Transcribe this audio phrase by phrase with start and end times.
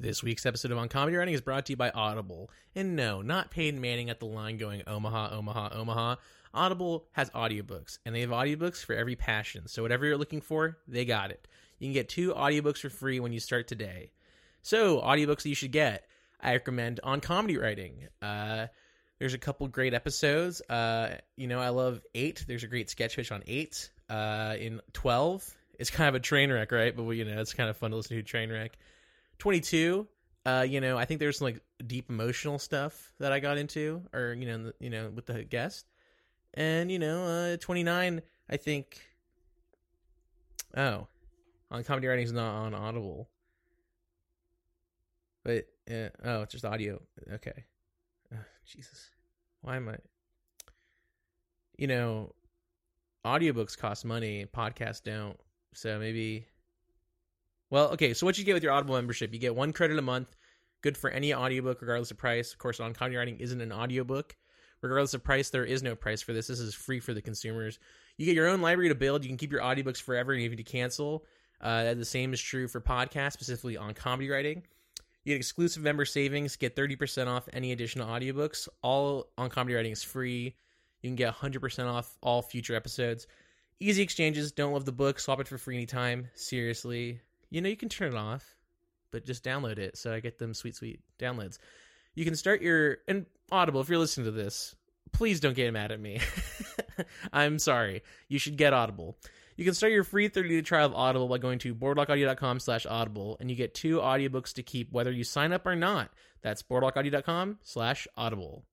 [0.00, 2.50] This week's episode of On Comedy Writing is brought to you by Audible.
[2.74, 6.16] And no, not Peyton Manning at the line going Omaha, Omaha, Omaha.
[6.54, 9.68] Audible has audiobooks, and they have audiobooks for every passion.
[9.68, 11.46] So whatever you're looking for, they got it.
[11.78, 14.10] You can get two audiobooks for free when you start today.
[14.62, 16.06] So, audiobooks that you should get.
[16.40, 18.08] I recommend On Comedy Writing.
[18.22, 18.68] Uh,
[19.18, 20.62] there's a couple great episodes.
[20.62, 22.46] Uh, you know, I love 8.
[22.48, 23.90] There's a great sketch on 8.
[24.08, 25.46] Uh, in 12,
[25.78, 26.96] it's kind of a train wreck, right?
[26.96, 28.78] But, you know, it's kind of fun to listen to a train wreck.
[29.40, 30.06] 22
[30.46, 34.02] uh you know i think there's some like deep emotional stuff that i got into
[34.12, 35.86] or you know the, you know with the guest.
[36.54, 39.00] And you know uh 29 i think
[40.76, 41.06] oh
[41.70, 43.28] on comedy writing is not on audible.
[45.44, 47.00] But uh, oh it's just audio.
[47.32, 47.64] Okay.
[48.34, 49.10] Oh, jesus.
[49.62, 49.96] Why am i
[51.78, 52.34] you know
[53.24, 55.38] audiobooks cost money podcasts don't.
[55.72, 56.46] So maybe
[57.70, 60.02] well, okay, so what you get with your Audible membership, you get one credit a
[60.02, 60.36] month,
[60.82, 62.52] good for any audiobook, regardless of price.
[62.52, 64.36] Of course, on comedy writing isn't an audiobook.
[64.82, 66.48] Regardless of price, there is no price for this.
[66.48, 67.78] This is free for the consumers.
[68.16, 69.22] You get your own library to build.
[69.22, 71.26] You can keep your audiobooks forever, and even you cancel.
[71.60, 74.62] Uh, the same is true for podcasts, specifically on comedy writing.
[75.24, 78.68] You get exclusive member savings, get 30% off any additional audiobooks.
[78.82, 80.56] All on comedy writing is free.
[81.02, 83.26] You can get 100% off all future episodes.
[83.80, 84.50] Easy exchanges.
[84.50, 85.20] Don't love the book.
[85.20, 86.28] Swap it for free anytime.
[86.34, 87.20] Seriously
[87.50, 88.56] you know you can turn it off
[89.10, 91.58] but just download it so i get them sweet sweet downloads.
[92.14, 94.74] You can start your and audible if you're listening to this
[95.12, 96.20] please don't get mad at me.
[97.32, 98.02] I'm sorry.
[98.28, 99.18] You should get audible.
[99.56, 103.36] You can start your free 30-day trial of audible by going to boardwalkaudio.com slash audible
[103.40, 106.10] and you get two audiobooks to keep whether you sign up or not.
[106.42, 108.64] That's boardwalkaudio.com slash audible.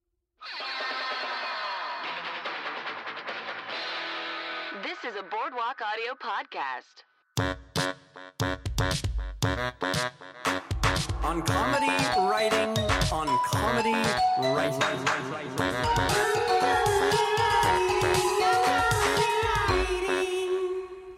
[4.82, 7.04] This is a Boardwalk Audio podcast.
[9.48, 11.86] On comedy
[12.28, 12.78] writing,
[13.10, 13.92] on comedy
[14.42, 14.78] writing.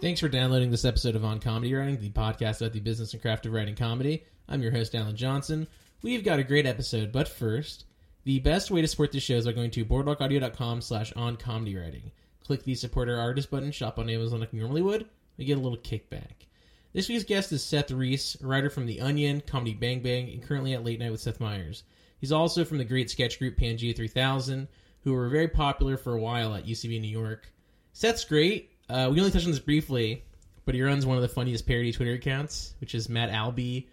[0.00, 3.20] Thanks for downloading this episode of On Comedy Writing, the podcast about the business and
[3.20, 4.22] craft of writing comedy.
[4.48, 5.66] I'm your host, Alan Johnson.
[6.02, 7.84] We've got a great episode, but first,
[8.22, 11.76] the best way to support the show is by going to boardwalkaudio.com slash on comedy
[11.76, 12.12] writing.
[12.46, 15.58] Click the support our artist button, shop on Amazon like you normally would, and get
[15.58, 16.46] a little kickback.
[16.92, 20.42] This week's guest is Seth Reiss, a writer from The Onion, Comedy Bang Bang, and
[20.42, 21.84] currently at Late Night with Seth Meyers.
[22.18, 24.66] He's also from the great sketch group Pangea 3000,
[25.04, 27.48] who were very popular for a while at UCB New York.
[27.92, 28.72] Seth's great.
[28.88, 30.24] Uh, we only touched on this briefly,
[30.64, 33.86] but he runs one of the funniest parody Twitter accounts, which is Matt Albie,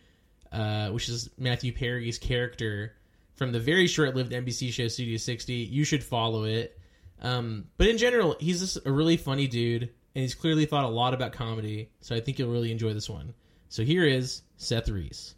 [0.52, 2.96] uh, which is Matthew Perry's character
[3.36, 5.54] from the very short-lived NBC show Studio 60.
[5.54, 6.80] You should follow it.
[7.22, 10.88] Um, but in general, he's just a really funny dude, and he's clearly thought a
[10.88, 13.36] lot about comedy, so I think you'll really enjoy this one.
[13.70, 15.36] So here is Seth Reiss.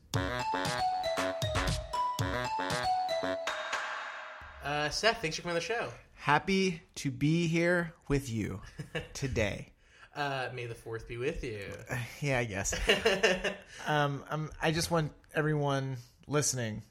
[4.64, 5.90] Uh, Seth, thanks for coming on the show.
[6.14, 8.62] Happy to be here with you
[9.14, 9.74] today.
[10.16, 11.60] Uh, may the fourth be with you.
[12.22, 12.74] Yeah, I guess.
[13.86, 16.84] um, I'm, I just want everyone listening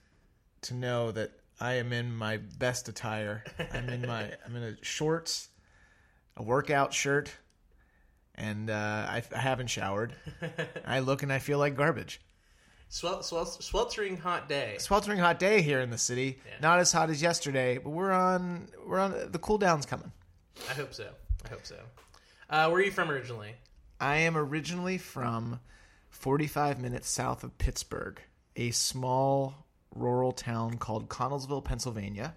[0.60, 3.44] to know that I am in my best attire.
[3.72, 5.48] I'm in my I'm in a shorts,
[6.36, 7.34] a workout shirt,
[8.38, 10.14] and uh, I, I haven't showered.
[10.86, 12.20] I look and I feel like garbage.
[12.88, 14.76] Swel- swel- sweltering hot day.
[14.78, 16.38] Sweltering hot day here in the city.
[16.46, 16.54] Yeah.
[16.62, 20.10] Not as hot as yesterday, but we're on we're on the cool down's coming.
[20.70, 21.10] I hope so.
[21.44, 21.76] I hope so.
[22.48, 23.54] Uh, where are you from originally?
[24.00, 25.60] I am originally from
[26.10, 28.20] 45 minutes south of Pittsburgh,
[28.56, 32.34] a small rural town called Connellsville, Pennsylvania.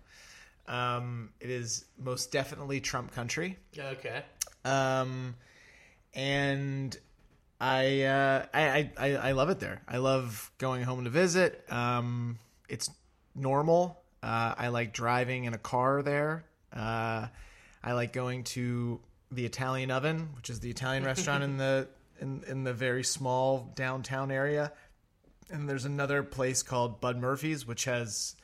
[0.67, 3.57] Um, it is most definitely Trump country.
[3.78, 4.23] Okay.
[4.66, 5.35] Um,
[6.13, 6.97] and
[7.59, 9.81] I, uh, I, I, I love it there.
[9.88, 11.63] I love going home to visit.
[11.69, 12.89] Um, it's
[13.35, 14.01] normal.
[14.23, 16.44] Uh, I like driving in a car there.
[16.73, 17.27] Uh,
[17.83, 18.99] I like going to
[19.31, 21.88] the Italian Oven, which is the Italian restaurant in the
[22.19, 24.72] in, in the very small downtown area.
[25.49, 28.35] And there's another place called Bud Murphy's, which has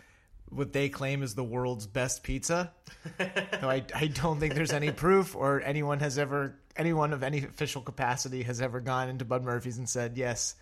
[0.50, 2.72] what they claim is the world's best pizza.
[3.20, 7.82] I, I don't think there's any proof or anyone has ever anyone of any official
[7.82, 10.56] capacity has ever gone into Bud Murphy's and said, Yes,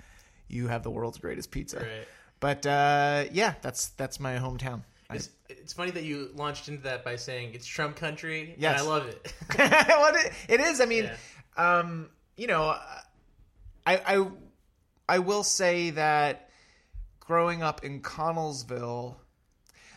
[0.47, 1.79] you have the world's greatest pizza.
[1.79, 2.07] Right.
[2.39, 4.81] But uh, yeah, that's that's my hometown.
[5.09, 8.55] I- It's, it's funny that you launched into that by saying it's Trump country.
[8.57, 8.79] Yes.
[8.79, 9.33] And I love it.
[9.55, 10.81] what it, it is.
[10.81, 11.09] I mean,
[11.57, 12.75] um, you know,
[13.85, 14.27] I, I
[15.07, 16.49] I will say that
[17.19, 19.15] growing up in Connellsville,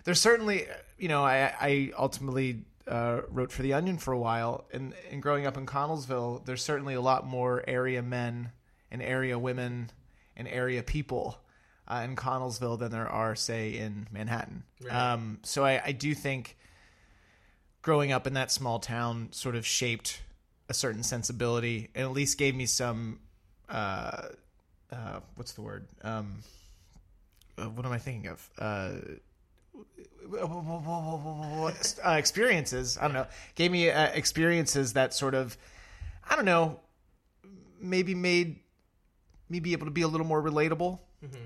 [0.09, 0.67] there's certainly,
[0.97, 5.21] you know, I I ultimately uh, wrote for the Onion for a while, and and
[5.21, 8.53] growing up in Connellsville, there's certainly a lot more area men
[8.91, 9.91] and area women
[10.35, 11.39] and area people
[11.87, 14.63] uh, in Connellsville than there are, say, in Manhattan.
[14.83, 14.95] Right.
[14.95, 16.57] Um, so I, I do think
[17.83, 20.23] growing up in that small town sort of shaped
[20.71, 23.19] a certain sensibility and at least gave me some
[23.69, 24.23] uh,
[24.91, 25.87] uh, what's the word?
[26.01, 26.39] Um,
[27.59, 28.49] uh, what am I thinking of?
[32.05, 32.99] Uh, experiences.
[32.99, 33.27] I don't know.
[33.55, 35.57] Gave me uh, experiences that sort of,
[36.29, 36.81] I don't know,
[37.81, 38.61] maybe made
[39.49, 40.99] me be able to be a little more relatable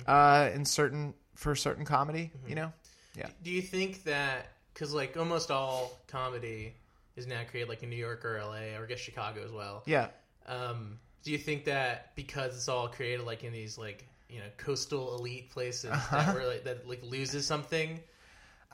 [0.06, 2.30] uh, in certain for certain comedy.
[2.46, 2.72] You know,
[3.16, 3.28] yeah.
[3.42, 6.74] Do you think that because like almost all comedy
[7.16, 9.82] is now created like in New York or LA or I guess Chicago as well?
[9.86, 10.08] Yeah.
[10.46, 14.46] Um, do you think that because it's all created like in these like you know
[14.56, 18.00] coastal elite places that were like that like loses something?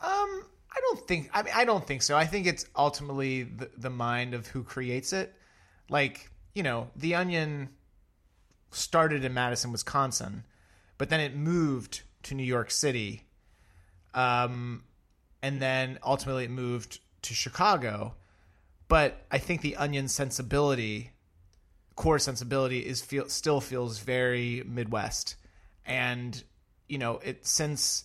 [0.02, 1.30] Um, I don't think.
[1.32, 2.16] I mean, I don't think so.
[2.16, 5.34] I think it's ultimately the, the mind of who creates it.
[5.88, 7.68] Like you know, The Onion
[8.70, 10.44] started in Madison, Wisconsin,
[10.98, 13.24] but then it moved to New York City,
[14.14, 14.82] um,
[15.42, 18.14] and then ultimately it moved to Chicago.
[18.88, 21.12] But I think the Onion sensibility,
[21.94, 25.36] core sensibility, is feel still feels very Midwest,
[25.86, 26.42] and
[26.88, 28.04] you know it since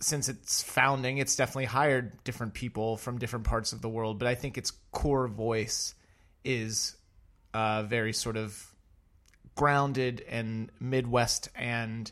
[0.00, 4.28] since its founding, it's definitely hired different people from different parts of the world, but
[4.28, 5.94] I think its core voice
[6.44, 6.96] is
[7.52, 8.64] uh, very sort of
[9.54, 12.10] grounded and Midwest and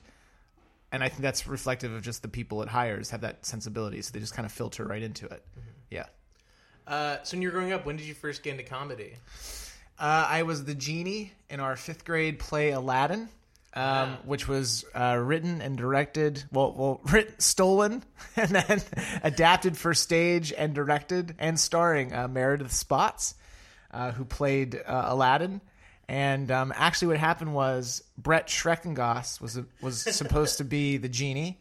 [0.93, 4.13] and I think that's reflective of just the people it hires have that sensibility, so
[4.13, 5.45] they just kind of filter right into it.
[5.91, 6.07] Yeah.
[6.87, 9.15] Uh, so when you were growing up, when did you first get into comedy?
[9.99, 13.29] Uh, I was the genie in our fifth grade play Aladdin,
[13.77, 18.03] um, which was uh, written and directed, well, well, written, stolen,
[18.37, 18.83] and then
[19.23, 23.35] adapted for stage and directed and starring uh, Meredith Spots,
[23.93, 25.61] uh, who played uh, Aladdin.
[26.09, 31.61] And um, actually, what happened was Brett Schreckengoss was was supposed to be the genie,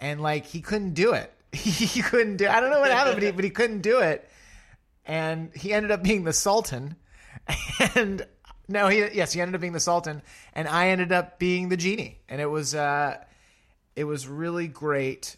[0.00, 1.32] and like he couldn't do it.
[1.52, 2.48] he couldn't do.
[2.48, 4.28] I don't know what happened, but he, but he couldn't do it
[5.10, 6.96] and he ended up being the Sultan.
[7.96, 8.24] And
[8.70, 10.22] no, he yes, he ended up being the Sultan,
[10.54, 13.16] and I ended up being the genie, and it was uh,
[13.96, 15.36] it was really great.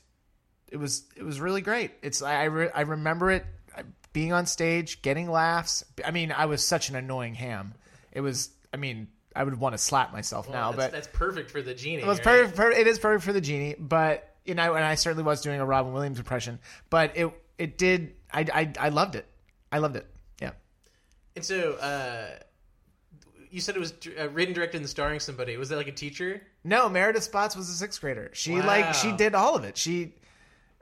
[0.69, 1.93] It was it was really great.
[2.03, 3.47] It's I I, re- I remember it
[3.77, 3.83] uh,
[4.13, 5.83] being on stage, getting laughs.
[6.05, 7.75] I mean, I was such an annoying ham.
[8.13, 8.51] It was.
[8.75, 11.75] I mean, I would want to slap myself now, that's, but that's perfect for the
[11.75, 12.03] genie.
[12.03, 12.25] it was right?
[12.25, 12.57] perfect.
[12.57, 15.61] Per, it is perfect for the genie, but you know, and I certainly was doing
[15.61, 16.59] a Robin Williams impression,
[16.91, 18.15] but it it did.
[18.31, 19.27] I I, I loved it.
[19.71, 20.07] I loved it.
[20.41, 20.51] Yeah.
[21.35, 22.27] And so, uh,
[23.53, 25.57] you said it was uh, written, directed, and starring somebody.
[25.57, 26.43] Was that like a teacher?
[26.65, 28.31] No, Meredith Spots was a sixth grader.
[28.33, 28.67] She Wow.
[28.67, 29.77] like she did all of it.
[29.77, 30.15] She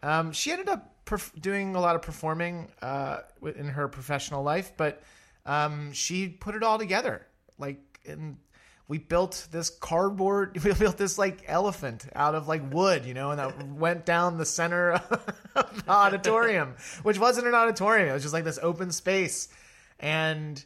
[0.02, 3.18] um she ended up perf- doing a lot of performing uh
[3.56, 5.02] in her professional life, but
[5.44, 7.26] um she put it all together.
[7.58, 8.38] Like and
[8.88, 13.30] we built this cardboard we built this like elephant out of like wood, you know,
[13.30, 14.92] and that went down the center
[15.54, 18.08] of the auditorium, which wasn't an auditorium.
[18.08, 19.48] It was just like this open space.
[19.98, 20.64] And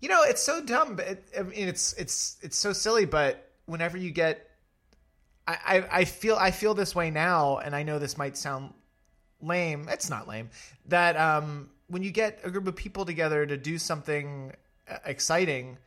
[0.00, 3.04] you know, it's so dumb, it, I mean, it's it's it's so silly.
[3.04, 4.48] But whenever you get,
[5.46, 8.72] I, I I feel I feel this way now, and I know this might sound
[9.40, 9.88] lame.
[9.90, 10.50] It's not lame.
[10.86, 14.52] That um, when you get a group of people together to do something
[14.88, 15.78] uh, exciting,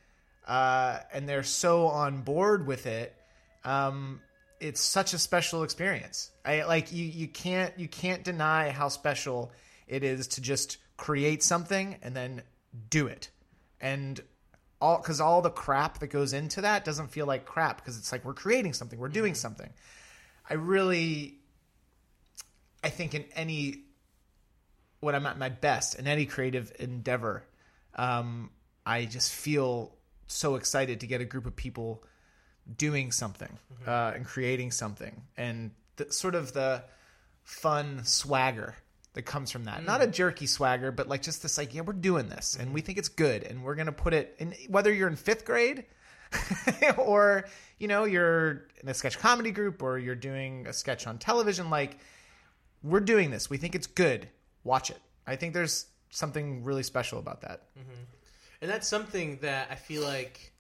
[0.46, 3.16] uh, and they're so on board with it,
[3.64, 4.20] um,
[4.60, 6.32] it's such a special experience.
[6.44, 7.06] I like you.
[7.06, 9.54] You can't you can't deny how special
[9.88, 12.42] it is to just create something and then
[12.90, 13.30] do it
[13.82, 14.22] and
[14.80, 18.12] all because all the crap that goes into that doesn't feel like crap because it's
[18.12, 19.70] like we're creating something we're doing something.
[20.50, 21.36] I really
[22.84, 23.84] i think in any
[25.02, 27.46] when i'm at my best in any creative endeavor
[27.96, 28.50] um,
[28.86, 29.94] i just feel
[30.32, 32.04] so excited to get a group of people
[32.78, 33.58] doing something
[33.88, 35.24] uh, and creating something.
[35.38, 36.84] And the, sort of the
[37.44, 38.76] fun swagger
[39.14, 39.86] that comes from that.
[39.86, 40.14] Not a mm.
[40.14, 42.74] jerky swagger, but like just this like, yeah, we're doing this and mm.
[42.74, 45.86] we think it's good and we're gonna put it in whether you're in fifth grade
[46.98, 47.46] or
[47.78, 51.70] you know, you're in a sketch comedy group or you're doing a sketch on television,
[51.70, 51.98] like
[52.84, 53.50] we're doing this.
[53.50, 54.30] We think it's good.
[54.64, 55.00] Watch it.
[55.26, 57.64] I think there's something really special about that.
[57.78, 58.04] Mm-hmm.
[58.62, 60.54] And that's something that I feel like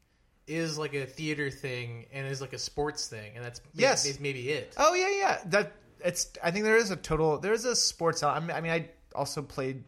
[0.48, 4.06] is like a theater thing and is like a sports thing, and that's maybe, Yes.
[4.06, 4.74] is maybe it.
[4.78, 5.40] Oh yeah, yeah.
[5.46, 6.32] That it's.
[6.44, 7.38] I think there is a total.
[7.38, 8.24] There is a sports.
[8.24, 9.84] I mean, I, mean, I also played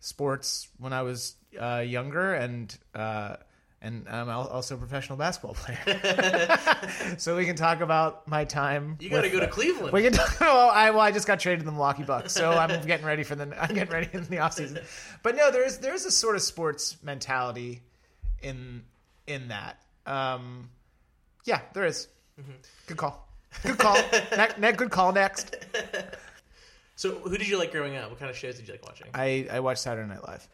[0.00, 3.36] sports when I was uh, younger, and uh,
[3.82, 6.58] and I'm also a professional basketball player.
[7.18, 8.96] so we can talk about my time.
[9.00, 9.92] You got to go to Cleveland.
[9.92, 10.36] We can talk.
[10.40, 13.22] Well, I well, I just got traded to the Milwaukee Bucks, so I'm getting ready
[13.22, 13.44] for the.
[13.62, 14.80] I'm getting ready in the off season.
[15.22, 17.82] But no, there is there is a sort of sports mentality
[18.42, 18.82] in
[19.26, 19.82] in that.
[20.06, 20.70] Um,
[21.44, 22.08] yeah, there is.
[22.40, 22.52] Mm-hmm.
[22.86, 23.28] Good call.
[23.62, 23.94] Good call.
[24.36, 25.12] ne- ne- good call.
[25.12, 25.56] Next,
[26.96, 28.10] So, who did you like growing up?
[28.10, 29.08] What kind of shows did you like watching?
[29.14, 30.48] I I watched Saturday Night Live.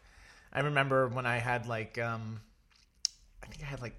[0.53, 2.41] I remember when I had like um,
[3.43, 3.97] I think I had like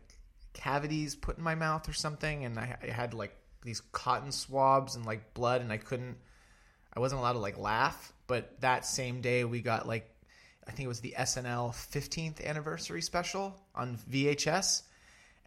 [0.54, 4.96] cavities put in my mouth or something, and I, I had like these cotton swabs
[4.96, 6.18] and like blood, and I couldn't.
[6.94, 8.14] I wasn't allowed to like laugh.
[8.28, 10.10] But that same day, we got like
[10.68, 14.84] I think it was the SNL 15th anniversary special on VHS,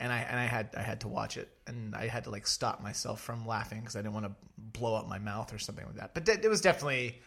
[0.02, 2.46] and I and I had I had to watch it, and I had to like
[2.46, 5.86] stop myself from laughing because I didn't want to blow up my mouth or something
[5.86, 6.12] like that.
[6.12, 7.22] But it was definitely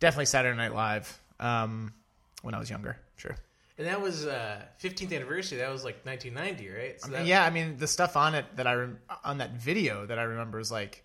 [0.00, 1.92] definitely Saturday Night Live um,
[2.40, 2.96] when I was younger.
[3.16, 3.36] Sure.
[3.76, 5.58] And that was uh, 15th anniversary.
[5.58, 7.00] That was like 1990, right?
[7.00, 10.06] So that, yeah, I mean the stuff on it that I rem- on that video
[10.06, 11.04] that I remember is like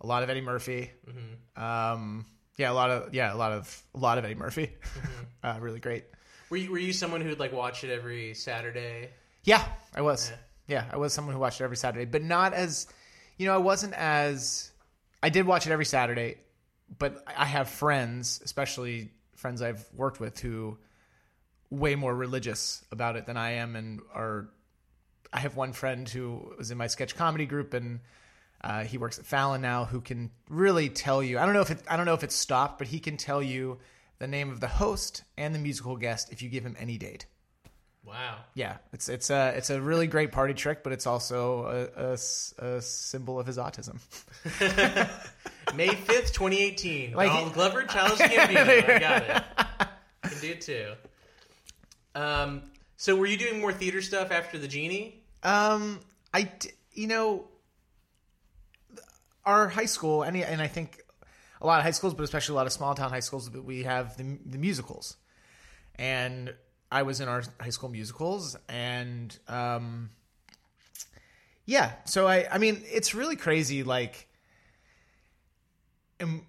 [0.00, 0.92] a lot of Eddie Murphy.
[1.56, 4.70] Um, yeah, a lot of yeah, a lot of a lot of Eddie Murphy.
[5.42, 6.04] uh, really great.
[6.48, 9.10] Were you, were you someone who'd like watch it every Saturday?
[9.44, 10.32] Yeah, I was.
[10.66, 10.84] Yeah.
[10.90, 12.86] I was someone who watched it every Saturday, but not as
[13.36, 14.70] you know, I wasn't as
[15.22, 16.38] I did watch it every Saturday,
[16.98, 20.78] but I have friends, especially friends I've worked with who
[21.70, 24.48] way more religious about it than I am and are
[25.32, 28.00] I have one friend who was in my sketch comedy group and
[28.62, 31.70] uh, he works at Fallon now who can really tell you I don't know if
[31.70, 33.78] it I don't know if it's stopped, but he can tell you
[34.18, 37.26] the name of the host and the musical guest if you give him any date.
[38.06, 38.36] Wow.
[38.54, 42.80] Yeah, it's it's a it's a really great party trick, but it's also a a
[42.82, 43.98] symbol of his autism.
[45.74, 47.14] May 5th, 2018.
[47.14, 48.88] Like- Donald Glover, Childish Gambino.
[48.90, 49.88] I got it.
[50.30, 50.92] Can do it too.
[52.14, 52.62] Um,
[52.96, 55.22] so were you doing more theater stuff after the Genie?
[55.42, 56.00] Um,
[56.32, 56.50] I
[56.92, 57.48] you know
[59.44, 61.00] our high school, and and I think
[61.60, 63.82] a lot of high schools, but especially a lot of small town high schools, we
[63.84, 65.16] have the the musicals,
[65.96, 66.54] and
[66.94, 70.10] I was in our high school musicals, and um,
[71.66, 71.92] yeah.
[72.04, 74.28] So I I mean, it's really crazy, like.
[76.20, 76.46] um,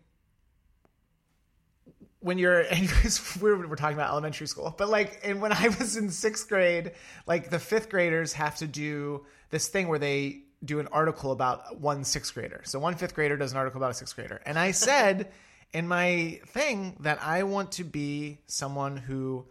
[2.19, 5.95] when you're anyways we're, we're talking about elementary school but like and when i was
[5.95, 6.91] in sixth grade
[7.27, 11.79] like the fifth graders have to do this thing where they do an article about
[11.79, 14.57] one sixth grader so one fifth grader does an article about a sixth grader and
[14.57, 15.31] i said
[15.73, 19.45] in my thing that i want to be someone who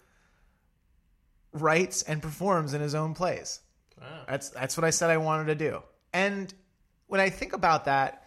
[1.54, 3.60] writes and performs in his own plays
[4.00, 4.24] Wow.
[4.28, 5.82] that's that's what I said I wanted to do.
[6.12, 6.52] And
[7.06, 8.24] when I think about that,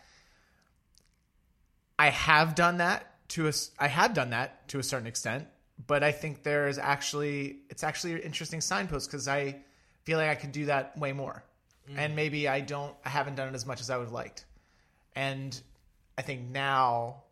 [1.99, 5.47] I have done that to a I have done that to a certain extent,
[5.85, 9.57] but I think there is actually it's actually an interesting signpost because I
[10.03, 11.43] feel like I could do that way more,
[11.89, 11.97] mm.
[11.97, 14.45] and maybe I don't I haven't done it as much as I would have liked,
[15.15, 15.59] and
[16.17, 17.23] I think now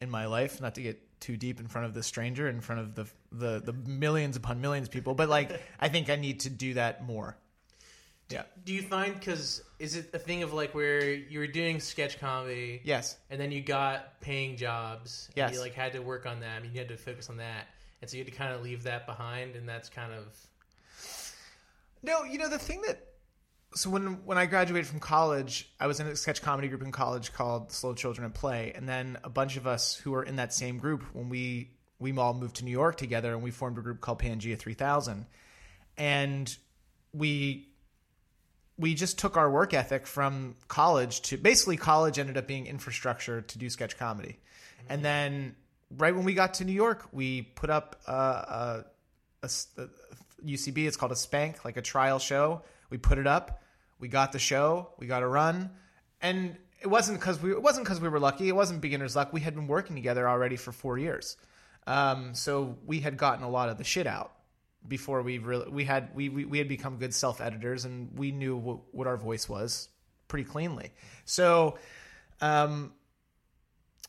[0.00, 2.80] in my life, not to get too deep in front of the stranger, in front
[2.82, 5.50] of the the the millions upon millions of people, but like
[5.80, 7.36] I think I need to do that more.
[8.30, 8.42] Yeah.
[8.64, 12.18] Do you find because is it a thing of like where you were doing sketch
[12.20, 13.16] comedy, Yes.
[13.30, 15.54] and then you got paying jobs, and Yes.
[15.54, 17.66] you like had to work on that, I mean, you had to focus on that,
[18.00, 20.26] and so you had to kind of leave that behind, and that's kind of
[22.02, 23.13] No, you know the thing that
[23.74, 26.92] so when when I graduated from college, I was in a sketch comedy group in
[26.92, 30.36] college called Slow Children at Play, and then a bunch of us who were in
[30.36, 33.78] that same group when we we all moved to New York together, and we formed
[33.78, 35.26] a group called Pangea Three Thousand,
[35.96, 36.56] and
[37.12, 37.68] we
[38.78, 43.40] we just took our work ethic from college to basically college ended up being infrastructure
[43.42, 44.92] to do sketch comedy, mm-hmm.
[44.92, 45.56] and then
[45.96, 48.84] right when we got to New York, we put up a a,
[49.42, 49.88] a, a
[50.46, 50.86] UCB.
[50.86, 52.62] It's called a spank, like a trial show.
[52.90, 53.62] We put it up.
[54.04, 54.90] We got the show.
[54.98, 55.70] We got a run,
[56.20, 58.50] and it wasn't because we it wasn't because we were lucky.
[58.50, 59.32] It wasn't beginner's luck.
[59.32, 61.38] We had been working together already for four years,
[61.86, 64.32] um, so we had gotten a lot of the shit out
[64.86, 68.30] before we really we had we we, we had become good self editors and we
[68.30, 69.88] knew what, what our voice was
[70.28, 70.92] pretty cleanly.
[71.24, 71.78] So.
[72.42, 72.92] Um,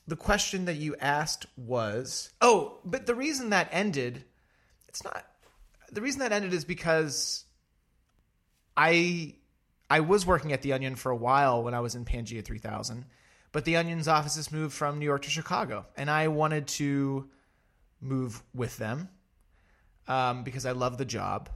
[0.08, 4.24] the question that you asked was oh but the reason that ended
[4.88, 5.26] it's not
[5.92, 7.46] the reason that ended is because
[8.78, 9.34] i
[9.90, 13.06] i was working at the onion for a while when i was in pangea 3000
[13.52, 17.30] but the onion's offices moved from new york to chicago and i wanted to
[18.02, 19.10] move with them
[20.08, 21.50] um, because i love the job.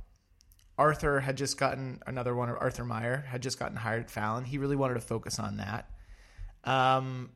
[0.80, 4.46] Arthur had just gotten another one arthur meyer had just gotten hired at fallon.
[4.46, 5.90] He really wanted to focus on that.
[6.64, 7.32] Um,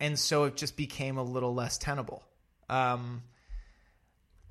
[0.00, 2.22] and so it just became a little less tenable.
[2.70, 3.22] Um,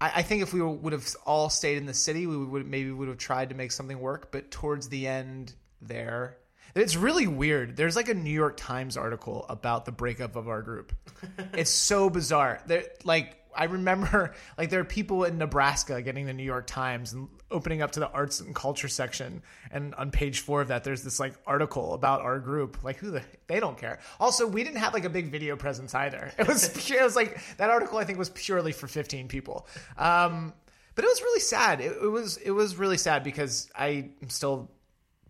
[0.03, 2.67] I, I think if we were, would have all stayed in the city, we would
[2.67, 4.31] maybe would have tried to make something work.
[4.31, 6.37] But towards the end, there,
[6.75, 7.77] it's really weird.
[7.77, 10.91] There's like a New York Times article about the breakup of our group.
[11.53, 12.61] it's so bizarre.
[12.67, 17.13] There, like I remember like there are people in Nebraska getting the New York Times
[17.13, 19.41] and opening up to the arts and culture section,
[19.71, 22.83] and on page four of that, there's this like article about our group.
[22.83, 23.99] Like who the they don't care.
[24.19, 26.31] Also, we didn't have like a big video presence either.
[26.43, 29.67] It was it was like that article I think was purely for 15 people.
[29.97, 30.53] Um,
[30.95, 31.81] but it was really sad.
[31.81, 34.71] It, it was it was really sad because I am still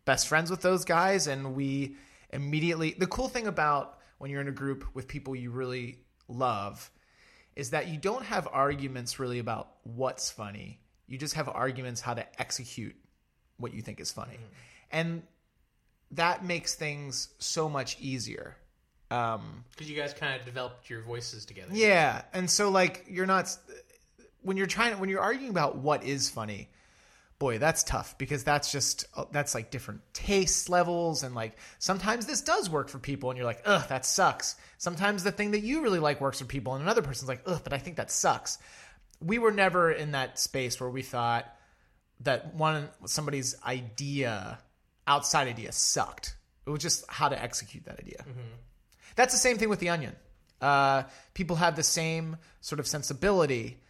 [0.06, 1.96] best friends with those guys, and we
[2.32, 2.96] immediately.
[2.98, 6.90] The cool thing about when you're in a group with people you really love
[7.56, 10.80] is that you don't have arguments really about what's funny.
[11.08, 12.96] You just have arguments how to execute
[13.58, 14.38] what you think is funny.
[14.92, 15.24] And
[16.12, 18.56] that makes things so much easier.
[19.12, 21.70] Um, Because you guys kind of developed your voices together.
[21.74, 23.56] yeah, and so like you're not
[24.42, 26.70] when you're trying when you're arguing about what is funny.
[27.40, 32.42] Boy, that's tough because that's just that's like different taste levels and like sometimes this
[32.42, 35.82] does work for people and you're like, "Ugh, that sucks." Sometimes the thing that you
[35.82, 38.58] really like works for people and another person's like, "Ugh, but I think that sucks."
[39.20, 41.46] We were never in that space where we thought
[42.22, 44.60] that one somebody's idea
[45.08, 46.36] outside idea sucked.
[46.66, 48.24] It was just how to execute that idea.
[49.16, 50.16] That's the same thing with the onion.
[50.62, 53.82] Uh, people have the same sort of sensibility.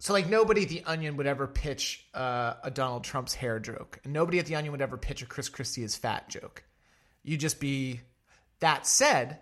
[0.00, 4.00] So, like, nobody at the Onion would ever pitch uh, a Donald Trump's hair joke,
[4.02, 6.64] and nobody at the Onion would ever pitch a Chris Christie is fat joke.
[7.22, 8.00] You'd just be.
[8.60, 9.38] That said,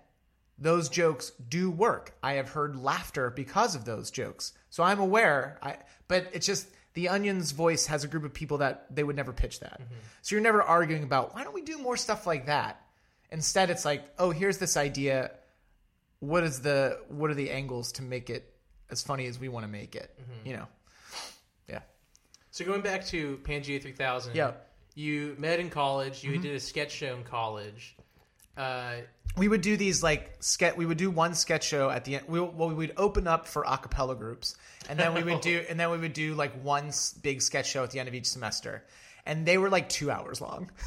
[0.58, 2.16] those jokes do work.
[2.24, 5.58] I have heard laughter because of those jokes, so I'm aware.
[5.62, 5.76] I,
[6.08, 9.32] but it's just the Onion's voice has a group of people that they would never
[9.32, 9.80] pitch that.
[10.22, 12.80] So you're never arguing about why don't we do more stuff like that.
[13.30, 15.30] Instead, it's like, oh, here's this idea.
[16.18, 18.52] What is the what are the angles to make it
[18.90, 20.18] as funny as we want to make it?
[20.44, 20.66] You know,
[21.68, 21.80] yeah,
[22.50, 24.52] So going back to Pangea 3000, Yeah.
[24.94, 26.24] you met in college.
[26.24, 27.96] You did a sketch show in college.
[28.56, 28.96] Uh,
[29.36, 30.76] we would do these like sketch.
[30.76, 32.24] We would do one sketch show at the end.
[32.28, 34.56] We, well, we would open up for a cappella groups,
[34.88, 36.90] and then we would do, and then we would do like one
[37.22, 38.82] big sketch show at the end of each semester,
[39.26, 40.70] and they were like two hours long.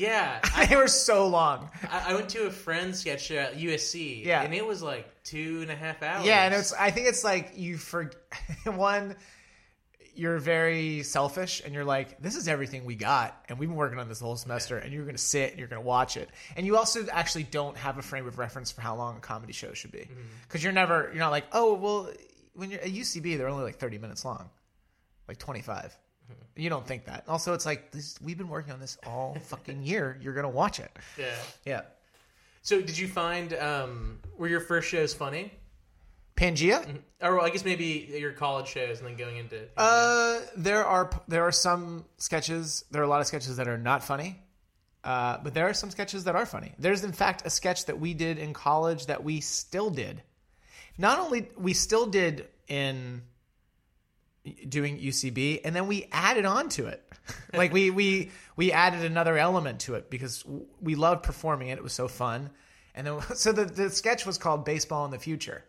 [0.00, 1.70] yeah, I, they were so long.
[1.90, 4.24] I I went to a friend's sketch show at USC.
[4.24, 4.42] Yeah.
[4.42, 6.26] and it was like two and a half hours.
[6.26, 6.72] Yeah, and it's.
[6.72, 8.10] I think it's like you for
[8.64, 9.16] one.
[10.12, 13.98] You're very selfish, and you're like, "This is everything we got, and we've been working
[13.98, 16.16] on this the whole semester." And you're going to sit and you're going to watch
[16.16, 19.20] it, and you also actually don't have a frame of reference for how long a
[19.20, 20.20] comedy show should be, mm-hmm.
[20.42, 22.10] because you're never, you're not like, "Oh, well,
[22.54, 24.50] when you're at UCB, they're only like 30 minutes long,
[25.28, 25.96] like 25."
[26.56, 27.24] You don't think that.
[27.28, 30.18] Also, it's like this, we've been working on this all fucking year.
[30.20, 30.90] You're going to watch it.
[31.18, 31.34] yeah.
[31.64, 31.80] Yeah.
[32.62, 35.52] So did you find um, were your first shows funny?
[36.36, 36.98] Pangea.
[37.22, 41.10] Or well, I guess maybe your college shows and then going into Uh, there are
[41.28, 42.84] there are some sketches.
[42.90, 44.42] There are a lot of sketches that are not funny,
[45.04, 46.72] uh, but there are some sketches that are funny.
[46.78, 50.22] There's in fact a sketch that we did in college that we still did.
[50.96, 53.22] Not only we still did in
[54.68, 57.02] doing UCB, and then we added on to it.
[57.54, 60.44] like we we we added another element to it because
[60.80, 61.78] we loved performing it.
[61.78, 62.50] It was so fun.
[62.94, 65.64] And then so the the sketch was called Baseball in the Future,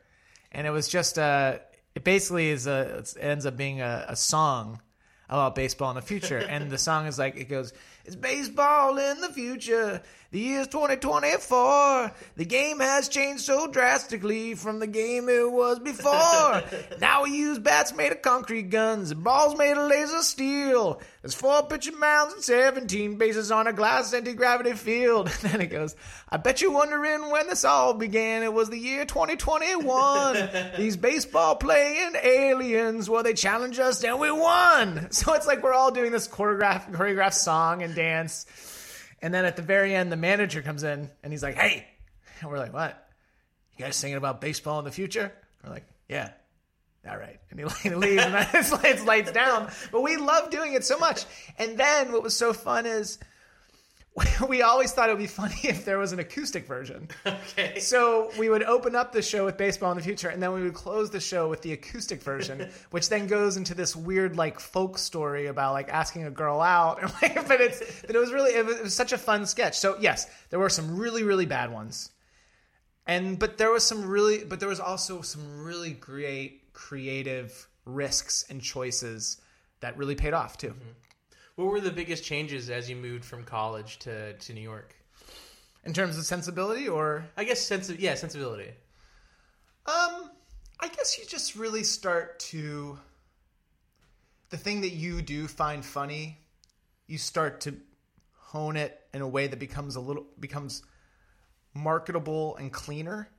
[0.51, 1.59] and it was just uh
[1.95, 4.81] it basically is a it ends up being a, a song
[5.29, 7.73] about baseball in the future, and the song is like it goes.
[8.05, 10.01] It's baseball in the future.
[10.31, 12.11] The year's 2024.
[12.37, 16.63] The game has changed so drastically from the game it was before.
[17.01, 21.01] now we use bats made of concrete guns and balls made of laser steel.
[21.21, 25.29] There's four pitching mounds and 17 bases on a glass anti-gravity field.
[25.41, 25.95] And then it goes,
[26.29, 28.43] I bet you're wondering when this all began.
[28.43, 30.49] It was the year 2021.
[30.77, 35.11] These baseball playing aliens, well, they challenged us and we won.
[35.11, 38.45] So it's like we're all doing this choreographed, choreographed song and dance.
[39.21, 41.85] And then at the very end, the manager comes in and he's like, hey.
[42.39, 43.07] And we're like, what?
[43.77, 45.31] You guys singing about baseball in the future?
[45.63, 46.31] We're like, yeah.
[47.09, 47.39] All right.
[47.49, 49.71] And he like, leaves and it's lights down.
[49.91, 51.25] But we love doing it so much.
[51.57, 53.19] And then what was so fun is
[54.49, 57.07] we always thought it would be funny if there was an acoustic version.
[57.25, 57.79] Okay.
[57.79, 60.61] So we would open up the show with baseball in the future, and then we
[60.63, 64.59] would close the show with the acoustic version, which then goes into this weird like
[64.59, 67.01] folk story about like asking a girl out.
[67.01, 69.45] And, like, but it's but it was really it was, it was such a fun
[69.45, 69.79] sketch.
[69.79, 72.09] So yes, there were some really really bad ones,
[73.07, 78.45] and but there was some really but there was also some really great creative risks
[78.49, 79.39] and choices
[79.79, 80.69] that really paid off too.
[80.69, 80.89] Mm-hmm.
[81.61, 84.95] What were the biggest changes as you moved from college to, to New York?
[85.85, 88.71] In terms of sensibility, or I guess sense of, yeah sensibility.
[89.85, 90.31] Um,
[90.79, 92.97] I guess you just really start to
[94.49, 96.39] the thing that you do find funny,
[97.05, 97.75] you start to
[98.33, 100.81] hone it in a way that becomes a little becomes
[101.75, 103.29] marketable and cleaner.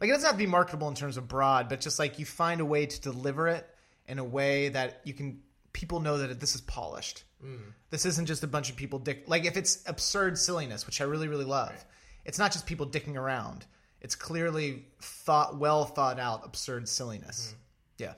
[0.00, 2.26] Like it doesn't have to be marketable in terms of broad, but just like you
[2.26, 3.68] find a way to deliver it
[4.06, 5.40] in a way that you can
[5.72, 7.24] people know that this is polished.
[7.90, 11.04] This isn't just a bunch of people dick like if it's absurd silliness, which I
[11.04, 11.72] really really love.
[12.24, 13.64] It's not just people dicking around.
[14.00, 17.54] It's clearly thought well thought out absurd silliness.
[17.98, 18.14] Yeah.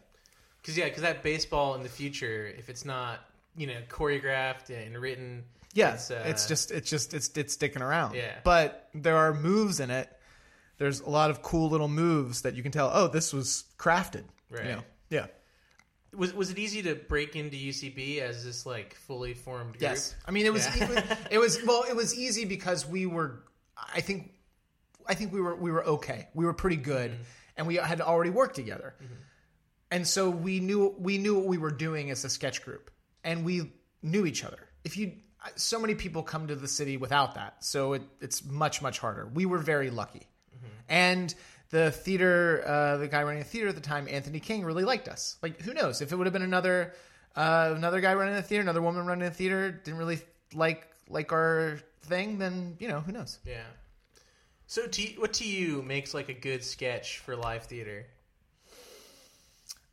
[0.60, 3.20] Because yeah, because that baseball in the future, if it's not
[3.56, 7.82] you know choreographed and written, Yeah, it's, it's, uh, just it's just it's it's sticking
[7.82, 8.14] around.
[8.14, 8.36] Yeah.
[8.44, 10.08] but there are moves in it.
[10.78, 12.90] There's a lot of cool little moves that you can tell.
[12.92, 14.24] Oh, this was crafted.
[14.50, 14.64] Right.
[14.64, 14.82] You know?
[15.10, 15.26] Yeah.
[16.16, 19.82] Was was it easy to break into UCB as this like fully formed group?
[19.82, 20.14] Yes.
[20.26, 20.84] I mean, it was, Yeah.
[20.84, 23.42] it was it was well, it was easy because we were.
[23.76, 24.32] I think,
[25.06, 26.28] I think we were we were okay.
[26.34, 27.22] We were pretty good, mm-hmm.
[27.56, 29.14] and we had already worked together, mm-hmm.
[29.90, 32.90] and so we knew we knew what we were doing as a sketch group,
[33.22, 34.58] and we knew each other.
[34.84, 35.12] If you,
[35.54, 39.28] so many people come to the city without that, so it, it's much much harder.
[39.32, 40.66] We were very lucky, mm-hmm.
[40.88, 41.34] and.
[41.70, 45.06] The theater, uh, the guy running the theater at the time, Anthony King, really liked
[45.06, 45.36] us.
[45.42, 46.94] Like, who knows if it would have been another,
[47.36, 50.20] uh, another guy running the theater, another woman running the theater, didn't really
[50.54, 53.38] like like our thing, then you know who knows.
[53.44, 53.64] Yeah.
[54.66, 58.06] So, to, what to you makes like a good sketch for live theater?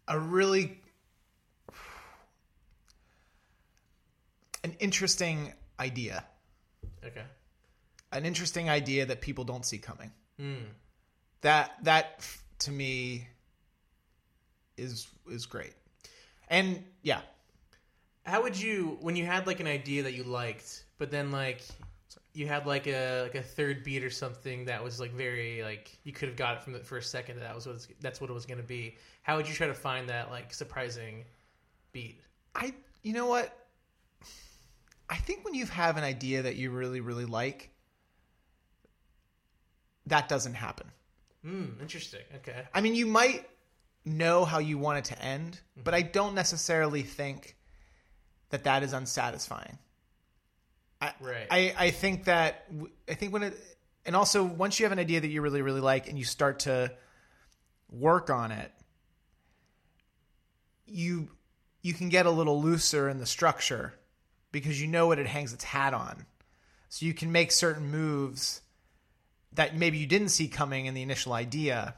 [0.08, 0.80] A really
[4.64, 6.24] an interesting idea,
[7.06, 7.24] Okay.
[8.12, 10.12] an interesting idea that people don't see coming.
[10.40, 10.56] Hmm.
[11.46, 12.26] That that
[12.60, 13.28] to me
[14.78, 15.76] is is great,
[16.50, 17.22] and yeah,
[18.26, 21.62] How would you when you had like an idea that you liked, but then like
[22.34, 25.96] you had like a like a third beat or something that was like very like
[26.04, 28.20] you could have got it from the first second that, that was what it's, that's
[28.20, 28.98] what it was going to be.
[29.22, 31.26] How would you try to find that like surprising
[31.94, 32.20] beat?
[32.56, 33.56] I you know what?
[35.10, 37.70] I think when you have an idea that you really really like,
[40.08, 40.92] that doesn't happen.
[41.46, 41.80] Hmm.
[41.80, 42.22] Interesting.
[42.38, 42.64] Okay.
[42.74, 43.48] I mean, you might
[44.04, 47.56] know how you want it to end, but I don't necessarily think
[48.50, 49.78] that that is unsatisfying.
[51.02, 51.48] I, Right.
[51.52, 52.66] I, I think that
[53.08, 53.60] I think when it
[54.06, 56.60] and also once you have an idea that you really really like and you start
[56.60, 56.92] to
[57.92, 58.72] work on it,
[60.88, 61.30] you
[61.84, 63.94] you can get a little looser in the structure
[64.52, 66.26] because you know what it hangs its hat on.
[66.90, 68.62] So you can make certain moves
[69.56, 71.96] that maybe you didn't see coming in the initial idea,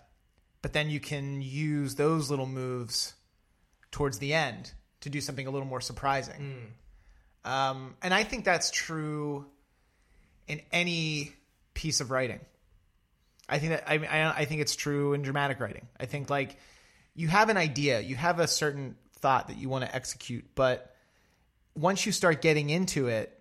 [0.61, 3.13] but then you can use those little moves
[3.91, 6.35] towards the end to do something a little more surprising.
[7.45, 9.45] Um, and I think that's true
[10.47, 11.33] in any
[11.73, 12.39] piece of writing.
[13.49, 15.87] I think that I, I I think it's true in dramatic writing.
[15.99, 16.57] I think like
[17.15, 20.93] you have an idea, you have a certain thought that you want to execute, but
[21.75, 23.39] once you start getting into it,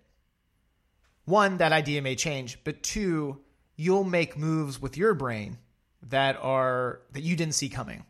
[1.25, 3.41] one that idea may change, but two,
[3.77, 5.57] you'll make moves with your brain
[6.09, 8.03] that are that you didn't see coming.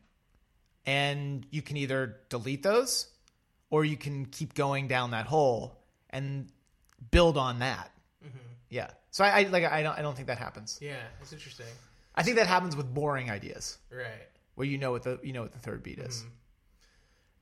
[0.86, 3.08] And you can either delete those
[3.70, 5.78] or you can keep going down that hole
[6.10, 6.48] and
[7.12, 7.92] build on that.
[8.26, 8.38] Mm-hmm.
[8.70, 8.90] Yeah.
[9.12, 10.80] So I, I like I don't I don't think that happens.
[10.82, 11.66] Yeah, that's interesting.
[12.16, 14.08] I think that happens with boring ideas Right.
[14.56, 16.20] where you know what the you know what the third beat is.
[16.20, 16.30] Mm-hmm.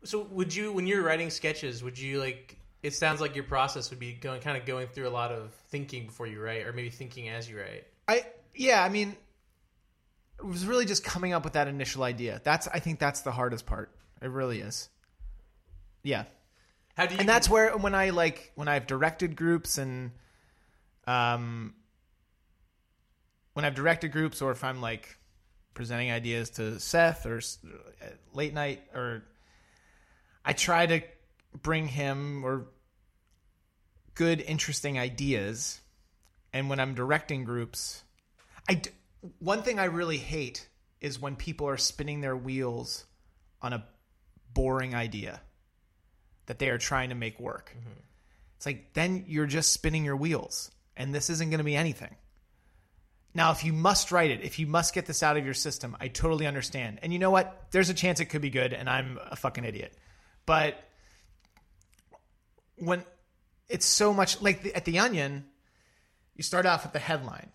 [0.06, 3.90] So would you when you're writing sketches, would you like it sounds like your process
[3.90, 6.74] would be going kind of going through a lot of thinking before you write or
[6.74, 7.86] maybe thinking as you write.
[8.08, 9.16] I yeah, I mean
[10.40, 12.42] it was really just coming up with that initial idea.
[12.44, 13.92] That's I think that's the hardest part.
[14.22, 14.90] It really is.
[16.04, 16.26] Yeah.
[16.96, 20.12] How do you and that's where when I like when I've directed groups and
[21.08, 21.74] um
[23.54, 25.18] when I've directed groups or if I'm like
[25.74, 27.42] presenting ideas to Seth or
[28.34, 29.24] late night or
[30.44, 31.02] I try to
[31.62, 32.68] bring him or
[34.14, 35.80] good interesting ideas
[36.56, 38.04] and when I'm directing groups
[38.68, 38.90] I d-
[39.40, 40.68] one thing I really hate
[41.02, 43.06] is when people are spinning their wheels
[43.62, 43.86] on a
[44.54, 45.42] boring idea
[46.48, 47.76] that they are trying to make work.
[47.78, 48.00] Mm-hmm.
[48.58, 52.16] It's like then you're just spinning your wheels and this isn't going to be anything.
[53.34, 55.98] Now, if you must write it, if you must get this out of your system,
[56.00, 57.00] I totally understand.
[57.02, 57.68] And you know what?
[57.72, 59.94] There's a chance it could be good and I'm a fucking idiot.
[60.46, 60.82] But
[62.78, 63.04] when
[63.68, 65.46] it's so much like the, at the Onion,
[66.36, 67.50] you start off with the headline.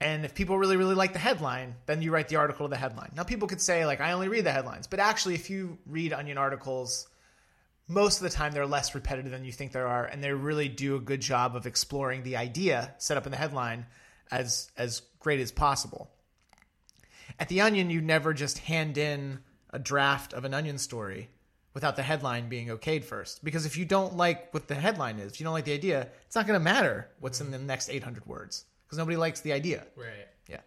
[0.00, 2.76] And if people really, really like the headline, then you write the article to the
[2.76, 3.12] headline.
[3.14, 4.88] Now, people could say, like, I only read the headlines.
[4.88, 7.08] But actually, if you read Onion articles,
[7.86, 10.04] most of the time they're less repetitive than you think they are.
[10.04, 13.38] And they really do a good job of exploring the idea set up in the
[13.38, 13.86] headline
[14.30, 16.10] as, as great as possible.
[17.38, 19.38] At the Onion, you never just hand in
[19.70, 21.28] a draft of an Onion story
[21.74, 23.42] without the headline being okayed first.
[23.44, 26.08] Because if you don't like what the headline is, if you don't like the idea,
[26.26, 29.52] it's not going to matter what's in the next 800 words because nobody likes the
[29.52, 29.84] idea.
[29.96, 30.28] right.
[30.48, 30.58] Yeah.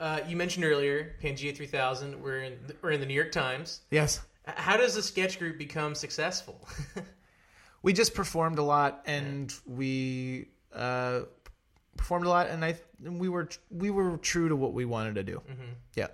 [0.00, 2.20] Uh, you mentioned earlier Pangea 3000.
[2.22, 3.80] We're in we're in the New York Times.
[3.90, 4.20] Yes.
[4.44, 6.66] How does a sketch group become successful?
[7.82, 11.20] we just performed a lot and we uh,
[11.96, 15.16] performed a lot and I and we were we were true to what we wanted
[15.16, 15.42] to do.
[15.94, 16.08] Yeah.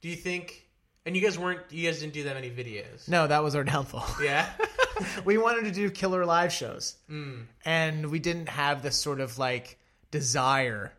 [0.00, 0.65] do you think?
[1.06, 1.60] And you guys weren't.
[1.70, 3.08] You guys didn't do that many videos.
[3.08, 4.06] No, that was our downfall.
[4.20, 4.50] Yeah.
[5.24, 7.44] we wanted to do killer live shows, mm.
[7.64, 9.78] and we didn't have this sort of like
[10.10, 10.92] desire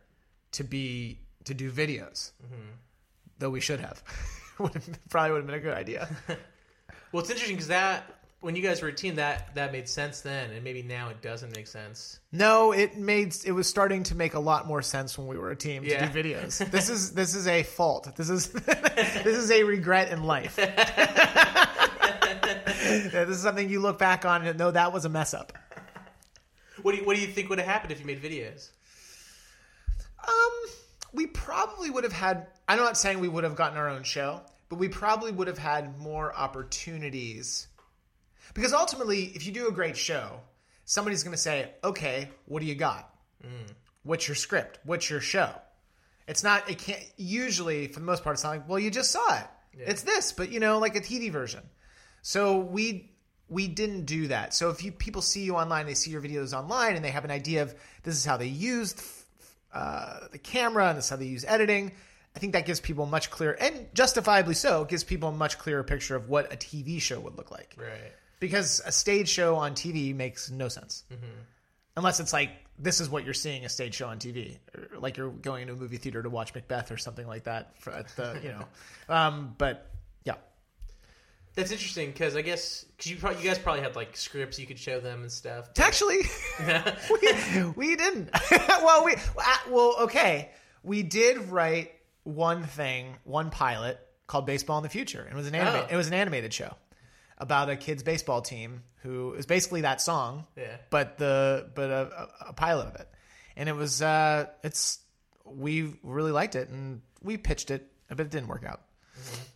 [0.54, 2.72] to be to do videos, mm-hmm.
[3.40, 4.02] though we should have.
[4.60, 6.10] Would have- Probably would have been a good idea.
[7.12, 8.04] well, it's interesting because that
[8.40, 11.22] when you guys were a team, that that made sense then, and maybe now it
[11.22, 12.20] doesn't make sense.
[12.32, 15.50] No, it made it was starting to make a lot more sense when we were
[15.52, 16.06] a team Yeah.
[16.06, 16.70] to do videos.
[16.72, 18.16] This is this is a fault.
[18.16, 20.56] This is this is a regret in life.
[22.82, 25.54] this is something you look back on and know that was a mess up.
[26.82, 28.70] What do you What do you think would have happened if you made videos?
[30.28, 30.54] Um,
[31.14, 32.48] we probably would have had.
[32.68, 35.58] I'm not saying we would have gotten our own show, but we probably would have
[35.58, 37.68] had more opportunities.
[38.58, 40.40] Because ultimately, if you do a great show,
[40.84, 43.08] somebody's going to say, "Okay, what do you got?
[44.02, 44.80] What's your script?
[44.84, 45.52] What's your show?"
[46.28, 46.68] It's not.
[46.68, 47.06] It can't.
[47.18, 49.46] Usually, for the most part, it's not like, "Well, you just saw it.
[49.74, 51.62] It's this," but you know, like a TV version.
[52.24, 53.12] So we
[53.48, 54.56] we didn't do that.
[54.56, 57.26] So if you people see you online, they see your videos online, and they have
[57.26, 59.04] an idea of this is how they used
[59.72, 61.92] uh, the camera and this is how they use editing.
[62.36, 65.84] I think that gives people much clearer, and justifiably so, gives people a much clearer
[65.84, 67.76] picture of what a TV show would look like.
[67.78, 68.14] Right.
[68.40, 71.04] Because a stage show on TV makes no sense,
[71.96, 75.18] unless it's like this is what you're seeing a stage show on TV, or like
[75.18, 77.76] you're going into a movie theater to watch Macbeth or something like that.
[77.82, 78.66] For at the you know,
[79.14, 79.90] um, but
[80.24, 80.36] yeah,
[81.56, 84.68] That's interesting because I guess because you probably, you guys probably had like scripts you
[84.68, 85.70] could show them and stuff.
[85.80, 86.20] Actually,
[87.10, 88.30] we, we didn't.
[88.52, 90.52] well, we uh, well okay.
[90.84, 91.92] We did write
[92.24, 95.28] one thing, one pilot called Baseball in the Future.
[95.28, 95.94] It was an anima- Oh.
[95.94, 96.76] it was an animated show
[97.38, 100.78] about a kids baseball team who is basically that song, Yeah.
[100.90, 103.08] but the but a, a, pilot of it,
[103.56, 105.00] and it was uh it's
[105.46, 108.82] we really liked it and we pitched it, but it didn't work out.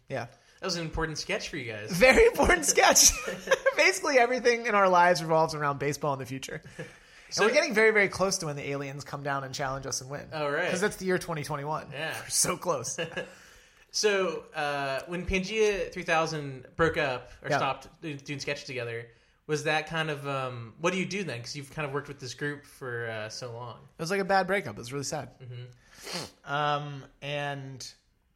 [0.09, 0.27] Yeah.
[0.59, 1.91] That was an important sketch for you guys.
[1.91, 3.11] Very important sketch.
[3.77, 6.61] Basically, everything in our lives revolves around baseball in the future.
[6.77, 6.87] and
[7.39, 10.09] we're getting very, very close to when the aliens come down and challenge us and
[10.09, 10.21] win.
[10.31, 10.65] Oh, right.
[10.65, 11.87] Because that's the year 2021.
[11.91, 12.13] Yeah.
[12.13, 12.99] We're so close.
[13.91, 17.57] So uh, when Pangea 3000 broke up or Yeah.
[17.57, 19.07] stopped doing sketches together,
[19.47, 21.37] was that kind of um, what do you do then?
[21.39, 23.77] Because you've kind of worked with this group for uh, so long.
[23.97, 24.75] It was like a bad breakup.
[24.75, 25.29] It was really sad.
[26.45, 27.87] Um, and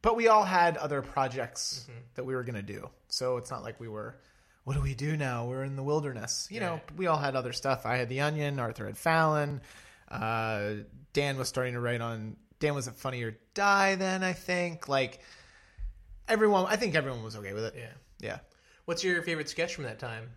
[0.02, 3.80] but we all had other projects that we were gonna do, so it's not like
[3.80, 4.16] we were.
[4.64, 5.46] What do we do now?
[5.46, 6.48] We're in the wilderness.
[6.50, 7.86] You know, we all had other stuff.
[7.86, 8.58] I had the Onion.
[8.58, 9.60] Arthur had Fallon.
[10.10, 10.70] Uh,
[11.12, 12.36] Dan was starting to write on.
[12.58, 14.22] Dan was at Funny or Die then.
[14.24, 15.20] I think like
[16.28, 16.66] everyone.
[16.66, 17.74] I think everyone was okay with it.
[17.76, 17.92] Yeah.
[18.20, 18.38] Yeah.
[18.84, 20.30] What's your favorite sketch from that time?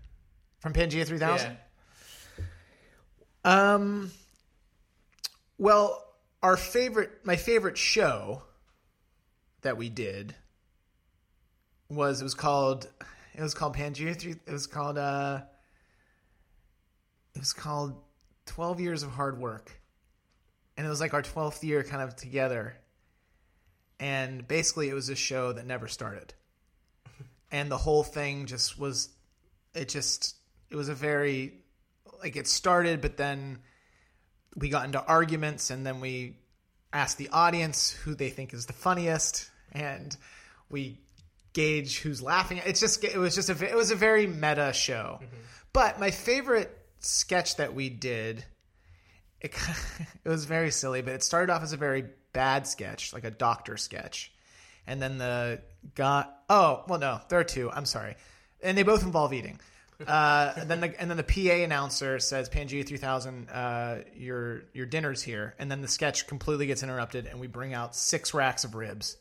[0.60, 1.58] From Pangea 3000.
[2.38, 2.44] Yeah.
[3.44, 4.12] Um.
[5.58, 6.06] Well,
[6.42, 8.44] our favorite, my favorite show
[9.62, 10.36] that we did
[11.90, 12.88] was it was called
[13.34, 14.36] it was called Pangea three.
[14.46, 15.42] It was called uh.
[17.36, 18.02] It was called
[18.46, 19.72] Twelve Years of Hard Work,
[20.76, 22.76] and it was like our twelfth year kind of together.
[24.00, 26.34] And basically, it was a show that never started,
[27.52, 29.10] and the whole thing just was.
[29.76, 30.36] It just
[30.70, 31.54] it was a very
[32.24, 33.60] like it started, but then
[34.56, 36.38] we got into arguments, and then we
[36.92, 40.16] asked the audience who they think is the funniest, and
[40.70, 41.00] we
[41.54, 42.62] gauge who's laughing.
[42.66, 45.20] It's just it was just a it was a very meta show.
[45.22, 45.36] Mm-hmm.
[45.74, 48.44] But my favorite sketch that we did,
[49.42, 49.54] it
[50.26, 53.32] it was very silly, but it started off as a very bad sketch, like a
[53.32, 54.32] doctor sketch,
[54.88, 55.62] and then the
[55.96, 56.26] guy.
[56.50, 57.72] Oh well, no, there are two.
[57.72, 58.16] I'm sorry,
[58.62, 59.60] and they both involve eating.
[60.08, 64.86] Uh, and then the and then the PA announcer says, "Pangea 3000, uh, your your
[64.86, 68.64] dinner's here." And then the sketch completely gets interrupted, and we bring out six racks
[68.64, 69.18] of ribs,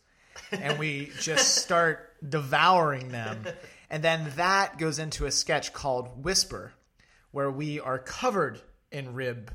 [0.52, 3.44] and we just start devouring them.
[3.90, 6.72] And then that goes into a sketch called Whisper,
[7.30, 8.60] where we are covered
[8.92, 9.50] in rib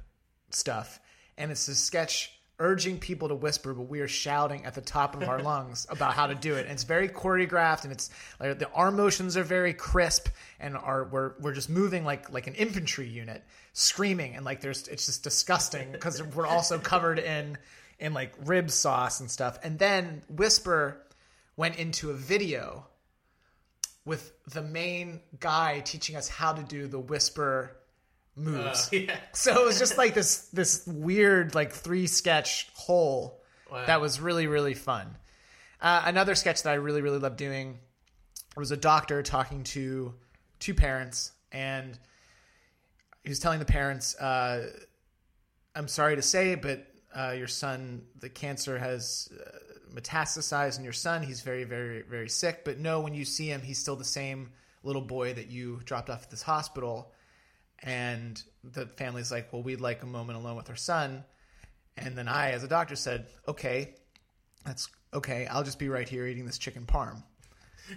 [0.49, 0.99] stuff,
[1.37, 2.31] and it's a sketch
[2.63, 6.13] urging people to whisper, but we are shouting at the top of our lungs about
[6.13, 6.61] how to do it.
[6.61, 11.03] And it's very choreographed, and it's like the arm motions are very crisp, and are
[11.03, 15.23] we're we're just moving like like an infantry unit, screaming, and like there's it's just
[15.23, 17.57] disgusting because we're also covered in
[17.99, 19.59] in like rib sauce and stuff.
[19.63, 21.03] And then Whisper
[21.57, 22.87] went into a video
[24.05, 27.77] with the main guy teaching us how to do the whisper
[28.35, 28.89] moves.
[28.91, 29.15] yeah.
[29.33, 33.43] So it was just like this this weird like three sketch hole
[33.73, 33.85] Wow.
[33.87, 35.17] That was really really fun.
[35.81, 37.79] Uh, another sketch that I really really loved doing
[38.55, 40.13] was a doctor talking to
[40.59, 41.97] two parents, and
[43.23, 44.69] he was telling the parents, uh,
[45.75, 49.57] "I'm sorry to say, but uh, your son, the cancer has uh,
[49.95, 51.23] metastasized in your son.
[51.23, 52.63] He's very very very sick.
[52.63, 54.51] But no, when you see him, he's still the same
[54.83, 57.11] little boy that you dropped off at this hospital."
[57.83, 61.23] And the family's like, "Well, we'd like a moment alone with our son."
[61.97, 63.95] And then I, as a doctor, said, "Okay,
[64.65, 65.47] that's okay.
[65.47, 67.23] I'll just be right here eating this chicken parm."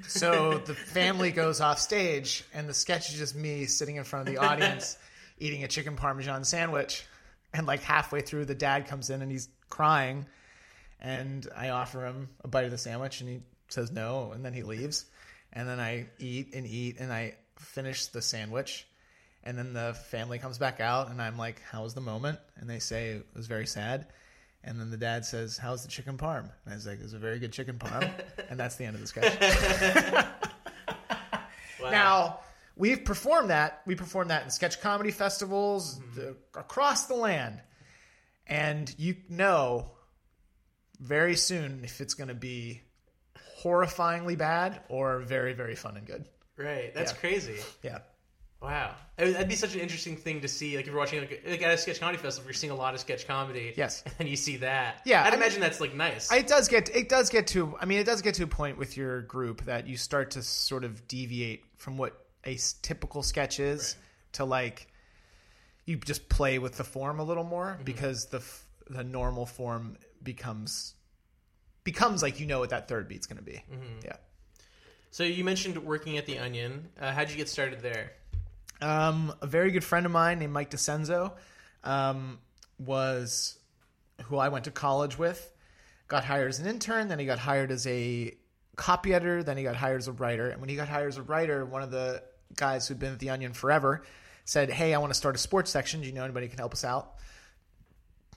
[0.08, 4.28] So the family goes off stage, and the sketch is just me sitting in front
[4.28, 4.98] of the audience
[5.38, 7.06] eating a chicken parmesan sandwich.
[7.52, 10.26] And like halfway through, the dad comes in and he's crying,
[11.00, 14.52] and I offer him a bite of the sandwich, and he says no, and then
[14.52, 15.06] he leaves.
[15.52, 18.86] And then I eat and eat, and I finish the sandwich.
[19.46, 22.68] And then the family comes back out, and I'm like, "How was the moment?" And
[22.68, 24.08] they say it was very sad.
[24.64, 27.12] And then the dad says, "How's the chicken parm?" And I was like, "It was
[27.14, 28.10] a very good chicken parm."
[28.50, 30.26] and that's the end of the sketch.
[31.80, 31.90] Wow.
[31.90, 32.40] Now
[32.74, 33.82] we've performed that.
[33.86, 36.14] We performed that in sketch comedy festivals mm-hmm.
[36.20, 37.60] the, across the land,
[38.46, 39.90] and you know
[40.98, 42.80] very soon if it's going to be
[43.62, 46.24] horrifyingly bad or very very fun and good.
[46.56, 47.18] right, that's Yeah.
[47.18, 47.56] crazy.
[47.82, 47.98] Yeah.
[48.62, 50.76] Wow, would- that'd be such an interesting thing to see.
[50.76, 52.94] Like if you're watching like, like at a sketch comedy festival, you're seeing a lot
[52.94, 53.74] of sketch comedy.
[53.76, 54.02] Yes.
[54.18, 55.02] and you see that.
[55.04, 56.32] Yeah, I'd I imagine that's like nice.
[56.32, 58.78] It does get it does get to I mean it does get to a point
[58.78, 63.60] with your group that you start to sort of deviate from what a typical sketch
[63.60, 63.96] is
[64.32, 64.88] to like
[65.84, 68.42] you just play with the form a little more because the
[68.88, 70.94] the normal form becomes
[71.84, 73.62] becomes like you know what that third beat's going to be.
[74.04, 74.16] Yeah.
[75.10, 76.88] so you mentioned working at the Onion.
[77.00, 78.12] Uh, how'd you get started there?
[78.80, 81.32] Um, a very good friend of mine named Mike DiCenzo
[81.84, 82.38] um,
[82.78, 83.58] was
[84.24, 85.52] who I went to college with.
[86.08, 88.32] Got hired as an intern, then he got hired as a
[88.76, 90.50] copy editor, then he got hired as a writer.
[90.50, 92.22] And when he got hired as a writer, one of the
[92.54, 94.02] guys who'd been at the Onion forever
[94.44, 96.00] said, "Hey, I want to start a sports section.
[96.00, 97.14] Do you know anybody who can help us out?"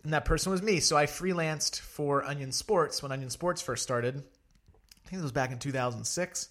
[0.04, 0.80] And that person was me.
[0.80, 4.16] So I freelanced for Onion Sports when Onion Sports first started.
[4.16, 6.50] I think it was back in 2006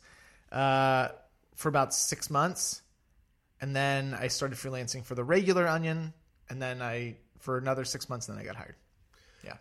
[0.52, 1.08] uh,
[1.56, 2.82] for about six months
[3.60, 6.12] and then I started freelancing for the regular Onion,
[6.48, 8.74] and then I for another six months, and then I got hired.
[9.44, 9.54] Yeah,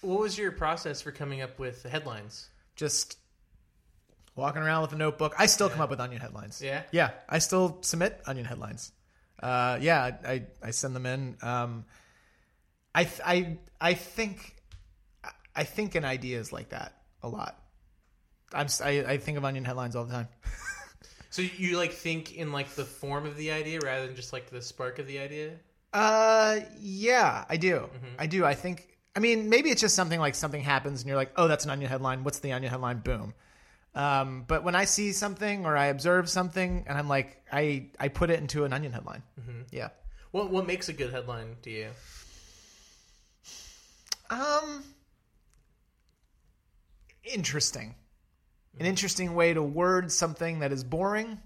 [0.00, 2.48] What was your process for coming up with the headlines?
[2.76, 3.18] just
[4.36, 5.34] walking around with a notebook.
[5.38, 6.62] I still come up with Onion headlines.
[6.62, 6.82] Yeah?
[6.92, 8.92] yeah, I still submit Onion headlines.
[9.42, 11.36] Uh, yeah, I I send them in.
[11.42, 11.84] Um,
[12.94, 14.56] I th- I I think
[15.54, 17.58] I think in ideas like that a lot.
[18.52, 20.28] I'm I, I think of Onion headlines all the time.
[21.30, 24.50] So you like think in like the form of the idea rather than just like
[24.50, 25.52] the spark of the idea?
[25.92, 27.88] Uh, yeah, I do.
[28.18, 28.44] I do.
[28.44, 28.86] I think.
[29.16, 31.70] I mean, maybe it's just something like something happens and you're like, oh, that's an
[31.70, 32.22] onion headline.
[32.22, 32.98] What's the onion headline?
[32.98, 33.34] Boom.
[33.94, 38.08] Um, but when I see something or I observe something and I'm like, I I
[38.08, 39.22] put it into an onion headline.
[39.70, 39.88] Yeah.
[40.30, 41.88] What what makes a good headline to you?
[44.30, 44.84] Um,
[47.24, 47.96] interesting.
[48.78, 51.38] An interesting way to word something that is boring,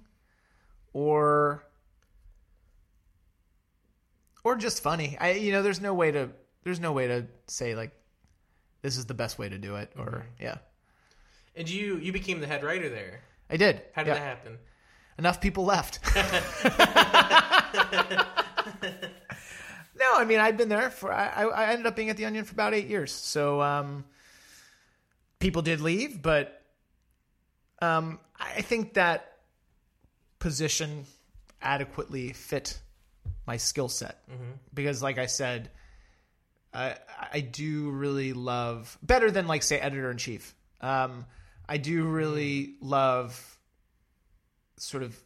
[0.93, 1.65] or
[4.45, 5.17] or just funny.
[5.21, 6.29] I you know, there's no way to
[6.65, 7.91] there's no way to say like
[8.83, 10.59] this is the best way to do it, or yeah.
[11.57, 13.23] And you you became the head writer there.
[13.51, 13.83] I did.
[13.95, 14.15] How did Yeah.
[14.15, 14.59] that happen?
[15.17, 16.01] enough people left.
[19.97, 21.13] no, I mean I'd been there for.
[21.13, 23.13] I, I I ended up being at the Onion for about eight years.
[23.13, 24.05] So um,
[25.39, 26.61] people did leave, but
[27.81, 29.39] um, I think that
[30.39, 31.07] position
[31.63, 32.79] adequately fit
[33.47, 34.23] my skill set.
[34.73, 35.71] Because, like I said,
[36.73, 36.97] I
[37.33, 40.55] I do really love better than like say editor in chief.
[40.81, 41.27] Um,
[41.69, 43.59] I do really love
[44.77, 45.17] sort of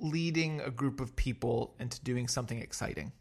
[0.00, 3.12] leading a group of people into doing something exciting.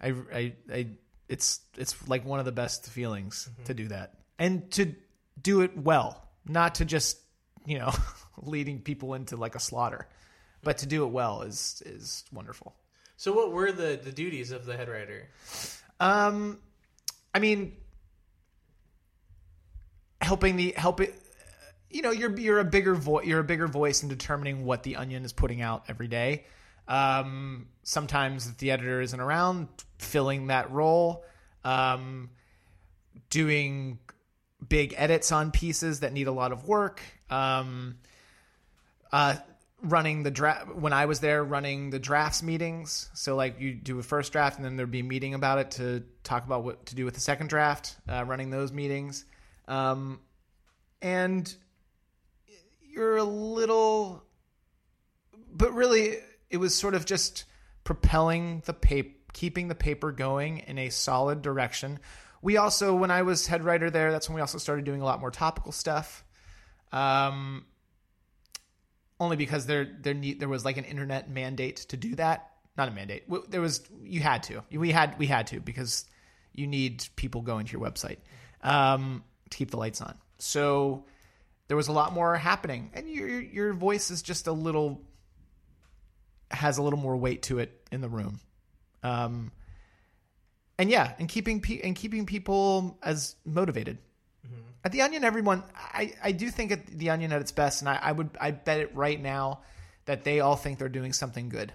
[0.00, 0.86] I, I, I,
[1.28, 4.14] it's it's like one of the best feelings to do that.
[4.38, 4.94] And to
[5.40, 7.18] do it well, not to just
[7.66, 7.92] you know
[8.42, 10.08] leading people into like a slaughter,
[10.62, 12.74] but to do it well is is wonderful.
[13.16, 15.28] So what were the the duties of the head writer?
[16.00, 16.58] Um,
[17.34, 17.76] I mean,
[20.20, 21.08] helping the helping.
[21.90, 23.26] You know, you're you're a bigger voice.
[23.26, 26.46] You're a bigger voice in determining what the Onion is putting out every day.
[26.88, 31.24] Um, sometimes if the editor isn't around, filling that role,
[31.64, 32.30] um,
[33.30, 33.98] doing
[34.68, 37.00] big edits on pieces that need a lot of work.
[37.30, 37.96] Um,
[39.12, 39.36] uh,
[39.84, 43.10] running the draft when I was there running the drafts meetings.
[43.14, 45.70] So like you do a first draft and then there'd be a meeting about it
[45.72, 47.96] to talk about what to do with the second draft.
[48.08, 49.24] Uh, running those meetings,
[49.68, 50.20] um,
[51.02, 51.54] and
[52.90, 54.22] you're a little,
[55.52, 56.16] but really
[56.50, 57.44] it was sort of just
[57.84, 61.98] propelling the paper, keeping the paper going in a solid direction.
[62.44, 65.04] We also, when I was head writer there, that's when we also started doing a
[65.04, 66.22] lot more topical stuff.
[66.92, 67.64] Um,
[69.18, 72.50] only because there there need, there was like an internet mandate to do that.
[72.76, 73.24] Not a mandate.
[73.48, 74.62] There was you had to.
[74.70, 76.04] We had we had to because
[76.52, 78.18] you need people going to your website
[78.62, 80.14] um, to keep the lights on.
[80.36, 81.06] So
[81.68, 85.00] there was a lot more happening, and your your- voice is just a little
[86.50, 88.38] has a little more weight to it in the room.
[89.02, 89.50] Um,
[90.78, 93.98] and yeah, and keeping pe- and keeping people as motivated.
[94.46, 94.60] Mm-hmm.
[94.84, 97.88] At the Onion, everyone, I, I do think at the Onion at its best, and
[97.88, 99.60] I, I would I bet it right now
[100.06, 101.72] that they all think they're doing something good.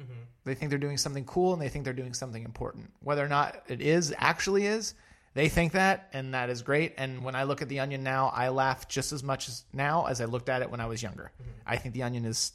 [0.00, 0.12] Mm-hmm.
[0.44, 2.92] They think they're doing something cool, and they think they're doing something important.
[3.00, 4.94] Whether or not it is actually is,
[5.34, 6.94] they think that, and that is great.
[6.96, 10.06] And when I look at the Onion now, I laugh just as much as now
[10.06, 11.30] as I looked at it when I was younger.
[11.40, 11.50] Mm-hmm.
[11.66, 12.52] I think the Onion is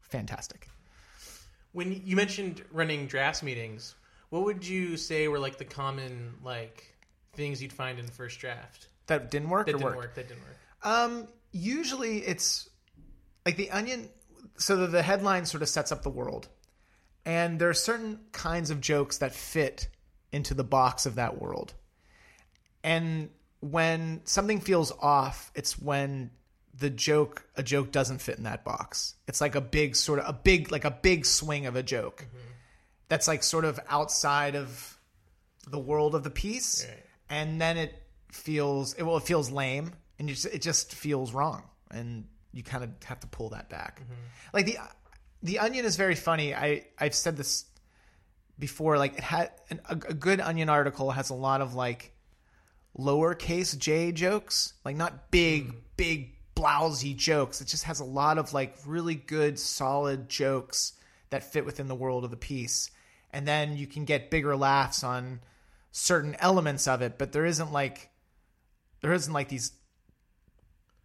[0.00, 0.68] fantastic.
[1.72, 3.94] When you mentioned running drafts meetings,
[4.30, 6.94] what would you say were like the common like
[7.34, 9.66] things you'd find in the first draft That didn't work.
[9.66, 9.96] that didn't worked?
[9.96, 10.14] work?
[10.14, 10.56] That didn't work.
[10.82, 12.68] Um, usually it's
[13.46, 14.08] like the onion.
[14.56, 16.48] So the, the headline sort of sets up the world,
[17.24, 19.88] and there are certain kinds of jokes that fit
[20.32, 21.74] into the box of that world.
[22.84, 26.30] And when something feels off, it's when
[26.74, 29.14] the joke a joke doesn't fit in that box.
[29.26, 32.26] It's like a big sort of a big like a big swing of a joke
[33.08, 34.98] that's like sort of outside of
[35.66, 37.04] the world of the piece, Right.
[37.30, 38.02] and then it
[38.32, 42.62] feels it well it feels lame, and you just, it just feels wrong, and you
[42.62, 44.00] kind of have to pull that back.
[44.00, 44.12] Mm-hmm.
[44.52, 44.78] Like the
[45.42, 46.54] the onion is very funny.
[46.54, 47.64] I I've said this
[48.58, 48.98] before.
[48.98, 52.12] Like it had an, a, a good onion article has a lot of like
[52.98, 55.76] lowercase j jokes, like not big mm.
[55.96, 57.60] big blousy jokes.
[57.60, 60.94] It just has a lot of like really good solid jokes
[61.30, 62.90] that fit within the world of the piece.
[63.32, 65.40] And then you can get bigger laughs on
[65.92, 68.10] certain elements of it, but there isn't like
[69.00, 69.72] there isn't like these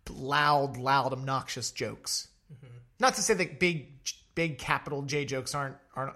[0.09, 2.29] loud, loud, obnoxious jokes.
[2.99, 3.87] Not to say that big,
[4.35, 6.15] big capital J jokes aren't aren't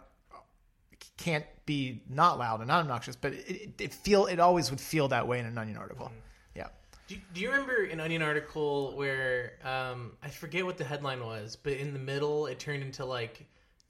[1.18, 5.08] can't be not loud and not obnoxious, but it, it, feel it always would feel
[5.10, 6.12] that way in an Onion article.
[6.55, 6.68] Yeah.
[7.08, 11.58] Do, do you remember an Onion article where um, I forget what the headline was,
[11.62, 13.45] but in the middle it turned into like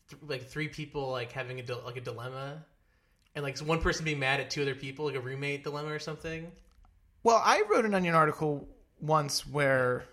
[0.09, 2.63] th- like three people like having a dil- like a dilemma,
[3.35, 5.99] and like one person being mad at two other people, like a roommate dilemma or
[5.99, 6.51] something.
[7.23, 8.67] Well, I wrote an Onion article
[9.01, 10.05] once where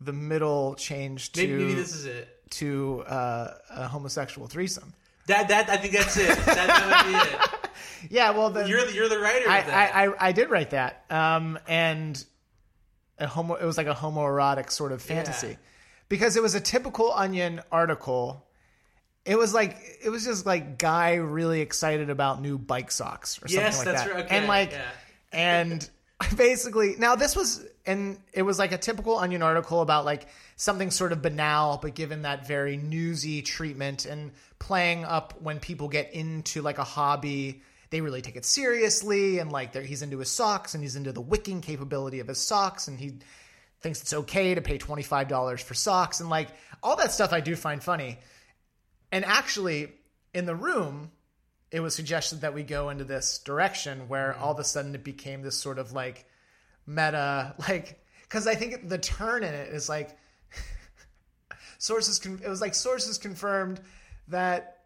[0.00, 2.28] the middle changed to Maybe, maybe this is it.
[2.50, 4.92] to uh, a homosexual threesome.
[5.26, 6.28] That that I think that's it.
[6.46, 7.50] That, that would be it.
[8.10, 9.94] Yeah, well, the, You're the, you're the writer of I, that.
[9.94, 11.04] I, I, I did write that.
[11.10, 12.22] Um, and
[13.18, 15.58] a homo, it was like a homoerotic sort of fantasy
[16.08, 18.46] because it was a typical Onion article.
[19.30, 23.46] It was like it was just like guy really excited about new bike socks or
[23.48, 24.12] something Yes, like that's that.
[24.12, 24.24] right.
[24.24, 24.82] Okay, and like yeah.
[25.32, 25.90] and
[26.36, 30.26] basically now this was and it was like a typical onion article about like
[30.56, 35.88] something sort of banal but given that very newsy treatment and playing up when people
[35.88, 40.18] get into like a hobby they really take it seriously and like they're- he's into
[40.18, 43.12] his socks and he's into the wicking capability of his socks and he
[43.80, 46.48] thinks it's okay to pay $25 for socks and like
[46.82, 48.18] all that stuff I do find funny
[49.12, 49.92] and actually
[50.34, 51.10] in the room
[51.70, 54.42] it was suggested that we go into this direction where mm-hmm.
[54.42, 56.26] all of a sudden it became this sort of like
[56.86, 60.16] meta like because i think the turn in it is like
[61.78, 63.80] sources con- it was like sources confirmed
[64.28, 64.84] that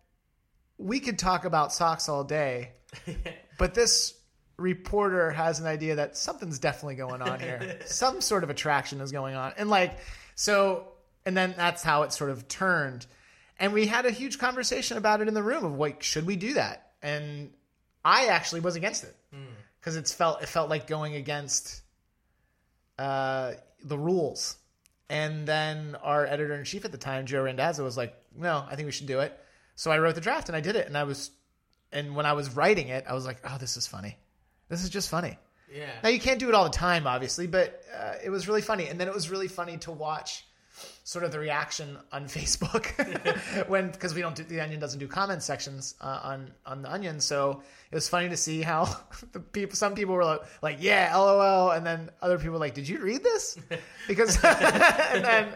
[0.79, 2.73] we could talk about socks all day
[3.59, 4.15] but this
[4.57, 7.81] reporter has an idea that something's definitely going on here.
[7.87, 9.53] Some sort of attraction is going on.
[9.57, 9.99] And like
[10.35, 10.89] so
[11.27, 13.07] and then that's how it sort of turned
[13.65, 16.37] and we had a huge conversation about it in the room of like should we
[16.37, 16.93] do that?
[17.03, 17.51] And
[18.05, 19.17] i actually was against it.
[19.81, 21.81] Because it's felt it felt like going against
[22.99, 23.53] uh,
[23.83, 24.57] the rules.
[25.09, 28.77] And then our editor in chief at the time joe randazzo was like no i
[28.77, 29.39] think we should do it.
[29.77, 30.87] So i wrote the draft and i did it.
[30.87, 31.31] And i was
[31.91, 34.19] and when i was writing it i was like oh this is funny.
[34.69, 35.39] This is just funny.
[35.73, 35.91] Yeah.
[36.03, 38.87] now you can't do it all the time, obviously, but uh, it was really funny.
[38.87, 40.47] And then it was really funny to watch
[41.05, 42.87] sort of the reaction on Facebook
[43.69, 46.93] when because we don't do the Onion doesn't do comment sections uh, on on the
[46.93, 48.85] Onion, so it was funny to see how
[49.33, 52.75] the people some people were like, like yeah, lol, and then other people were like,
[52.75, 53.59] did you read this?
[54.09, 55.49] Because and then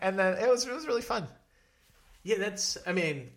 [0.00, 1.26] and then it was it was really fun.
[2.22, 2.78] Yeah, that's.
[2.86, 3.30] I mean,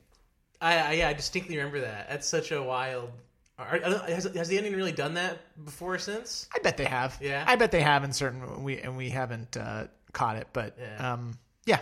[0.61, 2.09] I, I yeah, I distinctly remember that.
[2.09, 3.11] That's such a wild.
[3.59, 6.47] Are, has, has the Onion really done that before since?
[6.55, 7.17] I bet they have.
[7.19, 7.43] Yeah?
[7.47, 9.88] I bet they have in certain we and we haven't uh,
[10.18, 11.13] caught it, but Yeah.
[11.13, 11.80] um, yeah,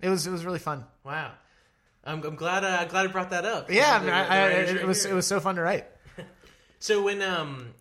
[0.00, 0.84] it was it was really fun.
[1.04, 1.32] Wow,
[2.04, 2.62] I'm, I'm glad.
[2.64, 3.70] Uh, glad I brought that up.
[3.70, 5.12] Yeah, I The- I, I, it right was here.
[5.12, 5.86] it was so fun to write.
[6.82, 7.74] So when um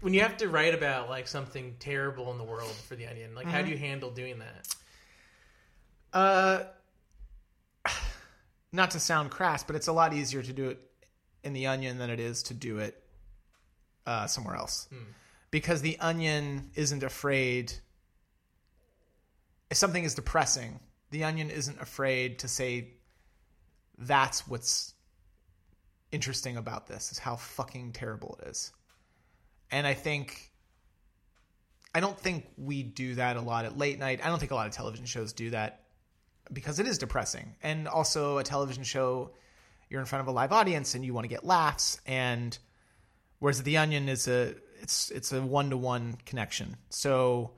[0.00, 3.34] when you have to write about like something terrible in the world for the Onion,
[3.36, 3.66] like how Mm-hmm.
[3.66, 4.74] do you handle doing that?
[6.12, 6.64] Uh,
[8.72, 10.80] not to sound crass, but it's a lot easier to do it
[11.44, 13.00] in the Onion than it is to do it
[14.06, 14.88] uh, somewhere else,
[15.52, 17.72] because the Onion isn't afraid.
[19.70, 22.94] If something is depressing, the Onion isn't afraid to say
[23.98, 24.94] that's what's
[26.12, 28.72] interesting about this is how fucking terrible it is.
[29.70, 30.52] And I think
[31.94, 34.20] I don't think we do that a lot at late night.
[34.22, 35.84] I don't think a lot of television shows do that
[36.52, 37.54] because it is depressing.
[37.62, 39.32] And also a television show
[39.88, 42.58] you're in front of a live audience and you want to get laughs and
[43.38, 46.76] whereas the onion is a it's it's a one-to-one connection.
[46.90, 47.52] So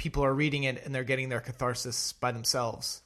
[0.00, 3.02] people are reading it and they're getting their catharsis by themselves.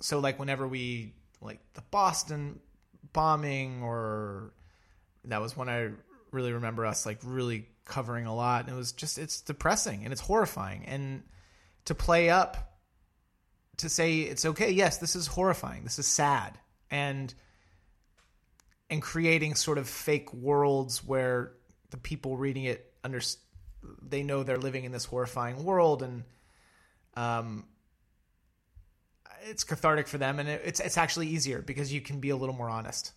[0.00, 2.60] So like whenever we like the Boston
[3.14, 4.52] bombing or
[5.24, 5.88] that was when I
[6.30, 8.66] really remember us like really covering a lot.
[8.66, 10.84] And it was just it's depressing and it's horrifying.
[10.84, 11.22] And
[11.86, 12.76] to play up
[13.78, 15.84] to say it's okay yes this is horrifying.
[15.84, 16.58] This is sad.
[16.90, 17.32] And
[18.90, 21.54] and creating sort of fake worlds where
[21.88, 23.22] the people reading it under
[24.02, 26.24] they know they're living in this horrifying world and
[27.16, 27.64] um
[29.42, 32.36] it's cathartic for them and it, it's it's actually easier because you can be a
[32.36, 33.12] little more honest.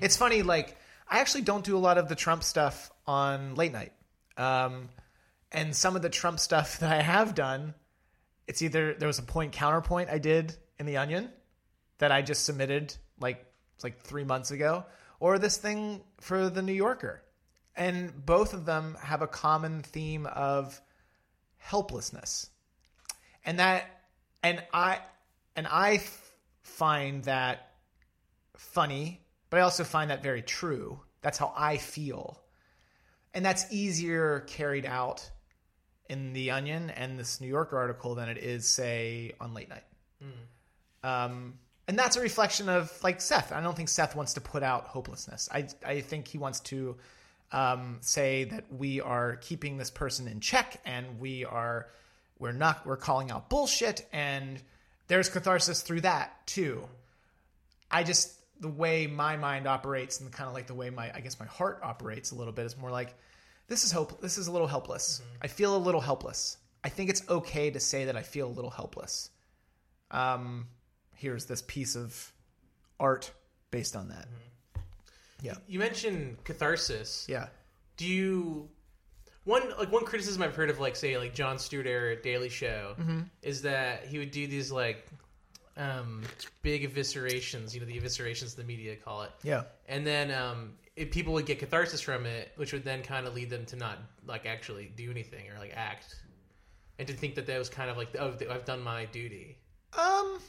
[0.00, 0.76] It's funny like
[1.08, 3.92] I actually don't do a lot of the Trump stuff on late night.
[4.36, 4.88] Um
[5.52, 7.74] and some of the Trump stuff that I have done
[8.46, 11.30] it's either there was a point counterpoint I did in the Onion
[11.98, 13.44] that I just submitted like
[13.82, 14.84] like 3 months ago
[15.20, 17.22] or this thing for the New Yorker.
[17.78, 20.78] And both of them have a common theme of
[21.56, 22.50] helplessness.
[23.44, 23.84] And that
[24.42, 24.98] and I
[25.56, 26.02] and I
[26.62, 27.70] find that
[28.56, 31.00] funny, but I also find that very true.
[31.22, 32.40] That's how I feel.
[33.32, 35.30] And that's easier carried out
[36.08, 39.84] in The Onion and this New Yorker article than it is, say, on Late Night.
[41.02, 41.54] Um,
[41.86, 43.52] and that's a reflection of like Seth.
[43.52, 45.48] I don't think Seth wants to put out hopelessness.
[45.52, 46.96] I I think he wants to
[47.52, 51.88] um, say that we are keeping this person in check and we are
[52.38, 54.60] we're not we're calling out bullshit and
[55.08, 56.86] there's catharsis through that too.
[57.90, 61.20] I just the way my mind operates and kind of like the way my I
[61.20, 63.14] guess my heart operates a little bit is more like
[63.68, 65.22] this is hope this is a little helpless.
[65.40, 66.58] I feel a little helpless.
[66.84, 69.30] I think it's okay to say that I feel a little helpless.
[70.10, 70.66] Um
[71.14, 72.32] here's this piece of
[73.00, 73.32] art
[73.70, 74.28] based on that.
[75.42, 75.54] Yeah.
[75.66, 77.26] You mentioned catharsis.
[77.28, 77.48] Yeah.
[77.96, 78.68] Do you
[79.44, 82.94] one like one criticism I've heard of like say like Jon Stewart era Daily Show
[83.00, 83.20] Mm-hmm.
[83.42, 85.06] is that he would do these like
[85.76, 86.22] um
[86.62, 89.30] big eviscerations, you know, the eviscerations the media call it.
[89.42, 89.62] Yeah.
[89.86, 93.34] And then um if people would get catharsis from it, which would then kind of
[93.34, 96.16] lead them to not like actually do anything or like act.
[96.98, 99.56] And to think that that was kind of like oh I've done my duty.
[99.96, 100.40] Um,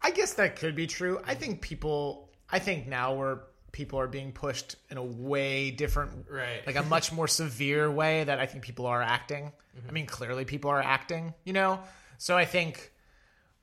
[0.00, 1.20] I guess that could be true.
[1.26, 2.30] I think people.
[2.52, 3.42] I think now where
[3.72, 6.66] people are being pushed in a way different, Right.
[6.66, 9.52] Like a much more severe way that I think people are acting.
[9.76, 9.88] Mm-hmm.
[9.88, 11.34] I mean, clearly people are acting.
[11.44, 11.80] You know,
[12.18, 12.92] so I think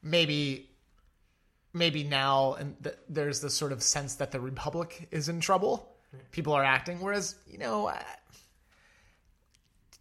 [0.02, 0.70] maybe.
[1.74, 5.96] Maybe now, and th- there's this sort of sense that the republic is in trouble.
[6.32, 8.04] People are acting, whereas you know, I-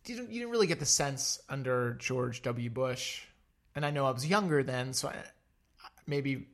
[0.06, 2.70] you didn't, you didn't really get the sense under George W.
[2.70, 3.22] Bush,
[3.74, 5.16] and I know I was younger then, so I,
[6.06, 6.46] maybe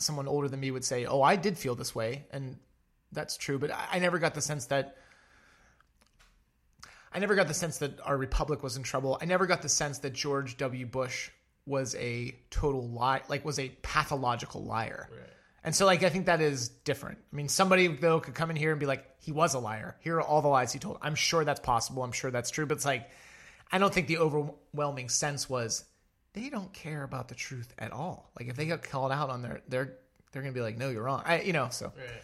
[0.00, 2.58] someone older than me would say, "Oh, I did feel this way," and
[3.12, 3.58] that's true.
[3.58, 4.96] But I, I never got the sense that
[7.12, 9.18] I never got the sense that our republic was in trouble.
[9.20, 10.86] I never got the sense that George W.
[10.86, 11.30] Bush
[11.66, 15.08] was a total lie, like was a pathological liar.
[15.62, 17.18] And so, like, I think that is different.
[17.32, 19.96] I mean, somebody though could come in here and be like, "He was a liar.
[20.00, 22.02] Here are all the lies he told." I'm sure that's possible.
[22.02, 22.64] I'm sure that's true.
[22.64, 23.10] But it's like,
[23.70, 25.84] I don't think the overwhelming sense was
[26.32, 28.30] they don't care about the truth at all.
[28.38, 29.96] Like, if they get called out on their, they're
[30.32, 32.22] they're gonna be like, "No, you're wrong." I, you know, so Right.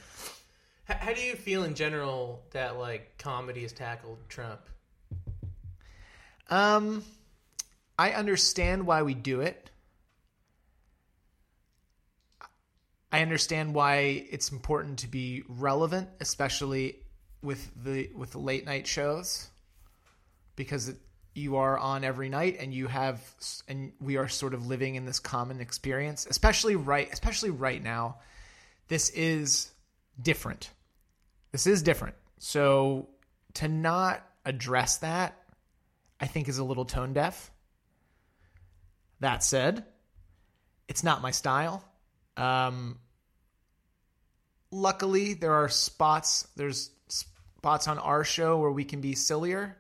[0.84, 4.61] How, how do you feel in general that like comedy has tackled Trump?
[6.48, 7.02] Um,
[7.98, 9.70] I understand why we do it.
[13.11, 16.96] I understand why it's important to be relevant, especially
[17.42, 19.48] with the with the late night shows,
[20.54, 20.96] because it
[21.37, 23.20] you are on every night and you have
[23.68, 28.16] and we are sort of living in this common experience especially right especially right now
[28.89, 29.70] this is
[30.20, 30.70] different.
[31.53, 32.14] This is different.
[32.39, 33.09] So
[33.55, 35.43] to not address that
[36.20, 37.51] i think is a little tone deaf.
[39.20, 39.84] That said
[40.89, 41.84] it's not my style.
[42.37, 42.99] Um
[44.70, 49.76] luckily there are spots there's spots on our show where we can be sillier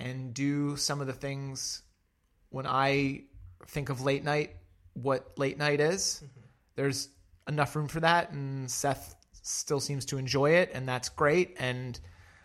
[0.00, 1.82] and do some of the things
[2.48, 3.24] when I
[3.66, 4.56] think of late night,
[4.94, 6.22] what late night is.
[6.24, 6.40] Mm-hmm.
[6.76, 7.08] There's
[7.46, 11.56] enough room for that, and Seth still seems to enjoy it, and that's great.
[11.58, 11.98] And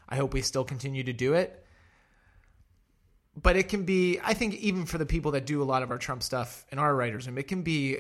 [0.08, 1.66] I hope we still continue to do it.
[3.42, 5.92] But it can be, I think, even for the people that do a lot of
[5.92, 7.98] our Trump stuff in our writers' room, it can be.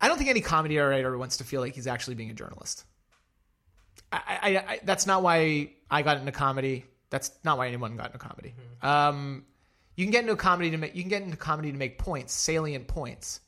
[0.00, 2.84] I don't think any comedy writer wants to feel like he's actually being a journalist.
[4.12, 6.84] I, I, I, that's not why I got into comedy.
[7.10, 8.54] That's not why anyone got into comedy.
[8.82, 9.44] Um,
[9.96, 12.32] you can get into comedy to make you can get into comedy to make points,
[12.32, 13.40] salient points.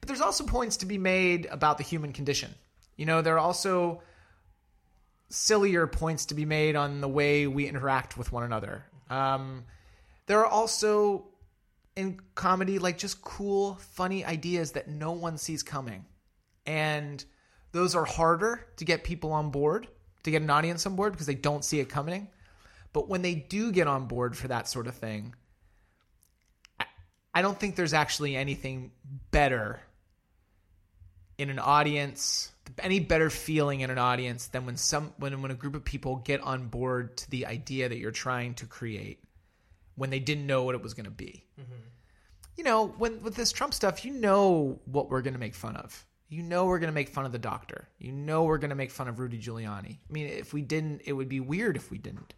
[0.00, 2.54] But there's also points to be made about the human condition.
[2.96, 4.02] You know, there are also
[5.30, 8.84] sillier points to be made on the way we interact with one another.
[9.08, 9.64] Um,
[10.26, 11.26] there are also
[11.96, 16.04] in comedy like just cool, funny ideas that no one sees coming,
[16.66, 17.24] and
[17.72, 19.88] those are harder to get people on board,
[20.24, 22.28] to get an audience on board because they don't see it coming.
[22.92, 25.34] But when they do get on board for that sort of thing,
[27.34, 28.92] I- don't think there's actually anything
[29.30, 29.80] better
[31.36, 35.54] in an audience, any better feeling in an audience than when some when when a
[35.54, 39.18] group of people get on board to the idea that you're trying to create
[39.96, 41.44] when they didn't know what it was going to be.
[41.60, 41.72] Mm-hmm.
[42.56, 45.76] You know, when with this Trump stuff, you know what we're going to make fun
[45.76, 46.06] of.
[46.34, 47.88] You know we're going to make fun of the doctor.
[47.98, 49.98] You know we're going to make fun of Rudy Giuliani.
[50.08, 52.34] I mean, if we didn't, it would be weird if we didn't.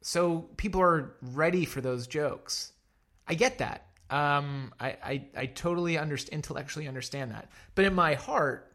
[0.00, 2.72] So people are ready for those jokes.
[3.28, 3.86] I get that.
[4.10, 7.50] Um, I, I, I totally understand, intellectually understand that.
[7.76, 8.74] But in my heart,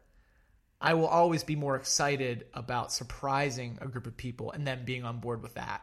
[0.80, 5.04] I will always be more excited about surprising a group of people and then being
[5.04, 5.82] on board with that.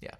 [0.00, 0.14] Yeah.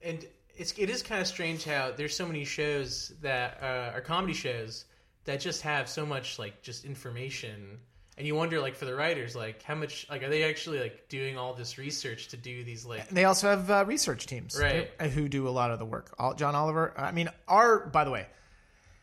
[0.00, 0.24] and
[0.56, 4.34] it's it is kind of strange how there's so many shows that uh, are comedy
[4.34, 4.84] shows
[5.24, 7.78] that just have so much like just information
[8.18, 11.08] and you wonder like for the writers like how much like are they actually like
[11.08, 14.88] doing all this research to do these like They also have uh, research teams, Right.
[15.00, 16.14] Who do a lot of the work.
[16.18, 16.92] All, John Oliver.
[16.96, 17.86] I mean, our.
[17.86, 18.26] By the way,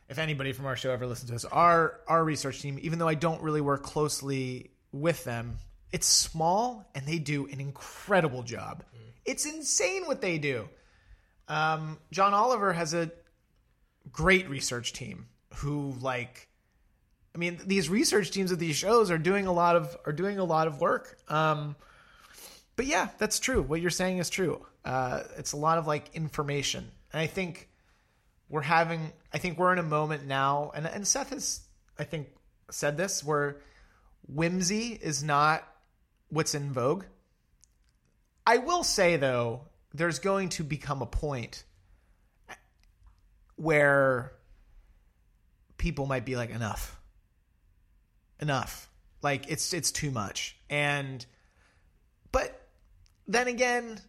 [0.07, 3.07] if anybody from our show ever listens to us, our our research team, even though
[3.07, 5.57] I don't really work closely with them,
[5.91, 8.84] it's small and they do an incredible job.
[9.26, 10.70] It's insane what they do.
[11.47, 13.11] Um, John Oliver has a
[14.11, 16.50] great research team who like
[17.34, 20.39] I mean, these research teams of these shows are doing a lot of are doing
[20.39, 21.18] a lot of work.
[21.28, 21.76] Um,
[22.76, 23.62] but yeah, that's true.
[23.62, 24.66] What you're saying is true.
[24.84, 27.70] Uh, it's a lot of like information, and I think
[28.50, 29.12] we're having.
[29.32, 31.62] I think we're in a moment now, and and Seth has,
[31.97, 32.30] I think,
[32.72, 33.62] said this where
[34.28, 35.64] whimsy is not
[36.30, 37.06] what's in vogue.
[38.45, 39.62] I will say though,
[39.93, 41.64] there's going to become a point
[43.56, 44.34] where
[45.80, 47.00] people might be like enough.
[48.40, 48.88] Enough.
[49.24, 50.56] Like it's it's too much.
[50.70, 51.26] And
[52.32, 52.68] but
[53.28, 54.00] then again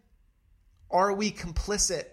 [0.91, 2.05] are we complicit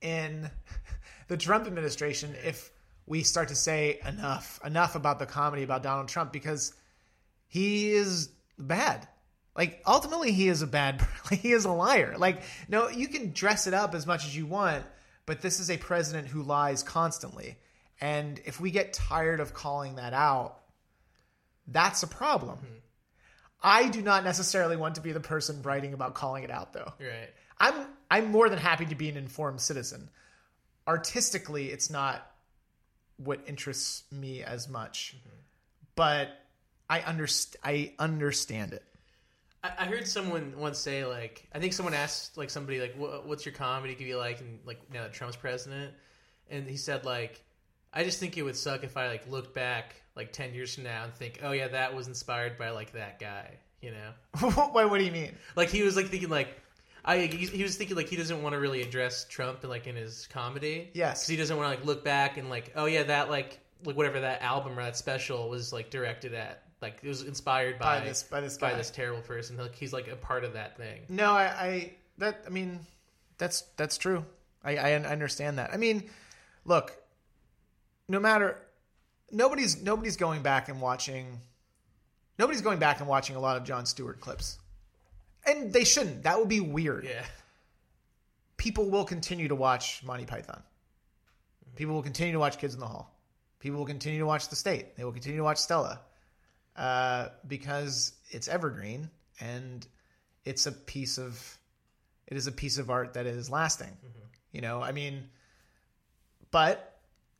[0.00, 0.48] in
[1.28, 2.70] the Trump administration if
[3.06, 6.32] we start to say enough enough about the comedy about Donald Trump?
[6.32, 6.72] Because
[7.46, 9.06] he is bad.
[9.54, 12.16] Like ultimately he is a bad he is a liar.
[12.16, 14.84] Like no you can dress it up as much as you want
[15.26, 17.56] but this is a president who lies constantly
[18.00, 20.60] and if we get tired of calling that out
[21.66, 22.58] that's a problem.
[22.58, 22.74] Mm-hmm.
[23.62, 26.92] I do not necessarily want to be the person writing about calling it out though.
[27.00, 27.30] Right.
[27.58, 30.10] I'm i'm more than happy to be an informed citizen.
[30.86, 32.30] Artistically it's not
[33.16, 35.36] what interests me as much mm-hmm.
[35.94, 36.30] but
[36.90, 38.82] i underst- i understand it.
[39.62, 43.46] I, I heard someone once say like I think someone asked like somebody like what's
[43.46, 45.94] your comedy could be like and like now that Trump's president?
[46.50, 47.42] And he said like
[47.94, 50.84] I just think it would suck if I like looked back like 10 years from
[50.84, 54.10] now and think oh yeah that was inspired by like that guy you know
[54.50, 56.48] what, what do you mean like he was like thinking like
[57.04, 59.96] I he, he was thinking like he doesn't want to really address Trump like in
[59.96, 61.20] his comedy Yes.
[61.20, 63.96] because he doesn't want to like look back and like oh yeah that like like
[63.96, 67.98] whatever that album or that special was like directed at like it was inspired by,
[68.00, 70.76] By this- by this by this terrible person like he's like a part of that
[70.76, 72.80] thing No, I, I that I mean,
[73.38, 74.24] that's that's true.
[74.62, 75.74] I, I understand that.
[75.74, 76.08] I mean,
[76.64, 76.96] look,
[78.08, 78.60] no matter
[79.30, 81.40] nobody's nobody's going back and watching
[82.38, 84.58] nobody's going back and watching a lot of Jon Stewart clips,
[85.46, 86.22] and they shouldn't.
[86.24, 87.04] That would be weird.
[87.04, 87.24] yeah
[88.64, 90.62] people will continue to watch Monty Python.
[91.76, 93.14] People will continue to watch Kids in the Hall.
[93.58, 94.96] People will continue to watch The State.
[94.96, 96.00] They will continue to watch Stella
[96.74, 99.86] uh, because it's evergreen and
[100.46, 101.58] it's a piece of
[102.26, 103.94] it is a piece of art that is lasting.
[104.52, 105.28] You know, I mean,
[106.50, 106.93] but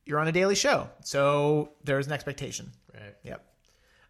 [0.05, 2.71] you're on a daily show, so there's an expectation.
[2.93, 3.15] Right.
[3.23, 3.45] Yep,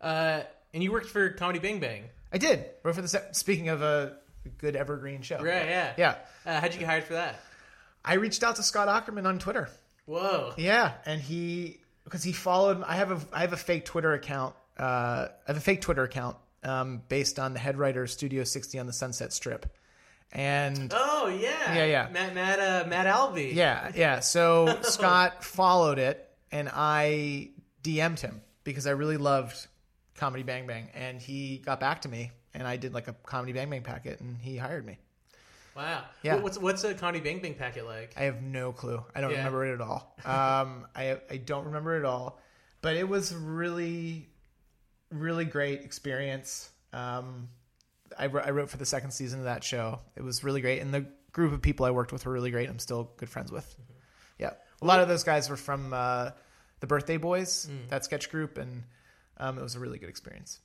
[0.01, 0.41] Uh,
[0.73, 2.03] and you worked for Comedy Bang Bang.
[2.33, 2.65] I did.
[2.83, 4.17] Wrote for the se- speaking of a
[4.57, 5.37] good evergreen show.
[5.37, 5.65] Right.
[5.67, 5.93] Yeah.
[5.97, 6.15] Yeah,
[6.45, 7.39] Uh, how'd you get hired for that?
[8.03, 9.69] I reached out to Scott Aukerman on Twitter.
[10.05, 10.53] Whoa.
[10.57, 12.83] Yeah, and he because he followed.
[12.83, 14.55] I have a I have a fake Twitter account.
[14.77, 18.77] Uh, I have a fake Twitter account um, based on the head writer Studio 60
[18.77, 19.65] on the Sunset Strip,
[20.31, 21.75] and Oh yeah.
[21.75, 22.07] Yeah, yeah.
[22.11, 23.53] Matt Matt uh, Matt Albie.
[23.53, 24.19] yeah, yeah.
[24.19, 27.49] So Scott followed it, and I
[27.83, 29.67] DM'd him because I really loved
[30.15, 33.53] Comedy Bang Bang, and he got back to me, and I did like a Comedy
[33.53, 34.97] Bang Bang packet, and he hired me.
[35.75, 36.03] Wow.
[36.23, 36.37] Yeah.
[36.37, 38.13] What's what's a Comedy Bang Bang packet like?
[38.15, 39.03] I have no clue.
[39.13, 39.37] I don't Yeah.
[39.37, 40.15] remember it at all.
[40.23, 42.39] Um, I I don't remember it at all.
[42.81, 44.29] But it was really,
[45.11, 46.69] really great experience.
[46.93, 47.49] Um,
[48.17, 49.99] I, I wrote for the second season of that show.
[50.15, 52.69] It was really great, and the group of people I worked with were really great.
[52.69, 53.75] I'm still good friends with.
[54.39, 54.51] Yeah,
[54.81, 56.31] a lot of those guys were from uh,
[56.79, 58.83] the Birthday Boys, that sketch group, and
[59.37, 60.59] um, it was a really good experience.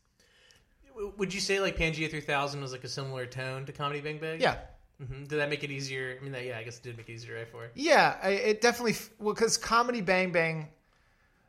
[1.17, 4.41] Would you say like Pangea 3000 was like a similar tone to Comedy Bang Bang?
[4.41, 4.57] Yeah,
[4.99, 6.17] hmm Did that make it easier?
[6.19, 7.49] I mean, that, yeah, I guess it did make it easier, right?
[7.49, 10.69] For Yeah, I, it definitely well because comedy Bang Bang,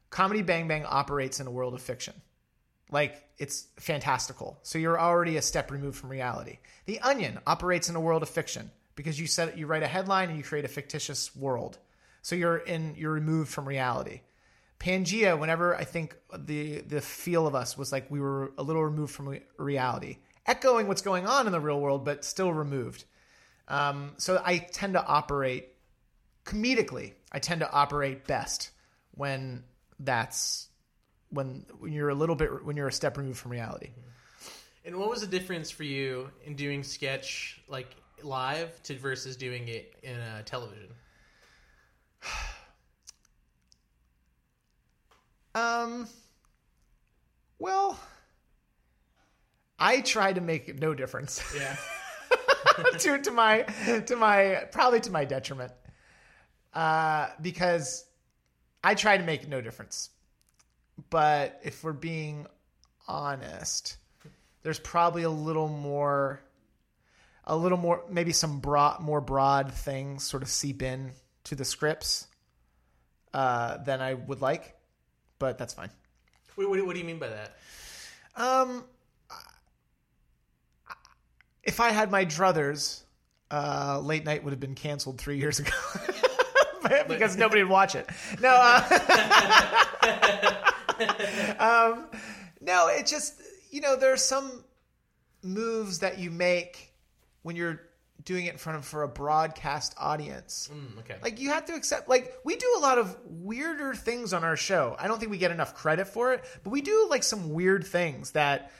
[0.10, 2.14] comedy Bang Bang operates in a world of fiction,
[2.92, 4.60] like it's fantastical.
[4.62, 6.60] So you're already a step removed from reality.
[6.86, 10.30] The Onion operates in a world of fiction because you set you write a headline
[10.30, 11.80] and you create a fictitious world.
[12.22, 14.22] So you're in you're removed from reality.
[14.80, 18.84] Pangea, whenever I think the the feel of us was like we were a little
[18.84, 23.06] removed from re- reality, echoing what's going on in the real world, but still removed.
[23.68, 25.70] Um, so I tend to operate
[26.46, 27.14] comedically.
[27.32, 28.72] I tend to operate best
[29.12, 29.64] when
[30.00, 30.68] that's
[31.32, 33.90] when when you're a little bit when you're a step removed from reality.
[34.86, 39.68] and what was the difference for you in doing sketch like live to versus doing
[39.68, 40.90] it in uh, television?
[45.54, 46.08] Um.
[47.60, 48.00] Well,
[49.78, 51.76] I try to make no difference Yeah.
[53.00, 53.64] to to my
[54.06, 55.74] to my probably to my detriment,
[56.74, 58.06] uh, because
[58.84, 60.10] I try to make no difference.
[61.10, 62.48] But if we're being
[63.08, 63.98] honest,
[64.64, 66.42] there's probably a little more,
[67.46, 71.12] a little more, maybe some broad, more broad things sort of seep in
[71.46, 72.28] to the scripts
[73.34, 74.76] uh, than I would like,
[75.40, 75.90] but that's fine.
[76.56, 77.58] what, what, what do you mean by that?
[78.36, 78.86] Um,
[81.64, 83.02] if I had my druthers,
[83.50, 85.72] uh, late night would have been canceled three years ago
[87.08, 88.10] because nobody would watch it.
[88.40, 88.82] No, uh,
[91.60, 92.08] um,
[92.60, 94.64] no, it just you know there are some
[95.44, 96.94] moves that you make
[97.42, 97.82] when you're
[98.24, 100.70] doing it in front of for a broadcast audience.
[100.74, 101.16] Mm, okay.
[101.22, 104.56] Like you have to accept like we do a lot of weirder things on our
[104.56, 104.96] show.
[105.00, 107.86] I don't think we get enough credit for it, but we do like some weird
[107.86, 108.72] things that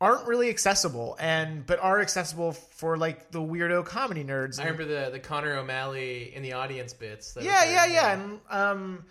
[0.00, 4.58] aren't really accessible and but are accessible for like the weirdo comedy nerds.
[4.58, 7.32] I remember the the Connor O'Malley in the audience bits.
[7.34, 9.04] That yeah, was yeah, yeah, and um,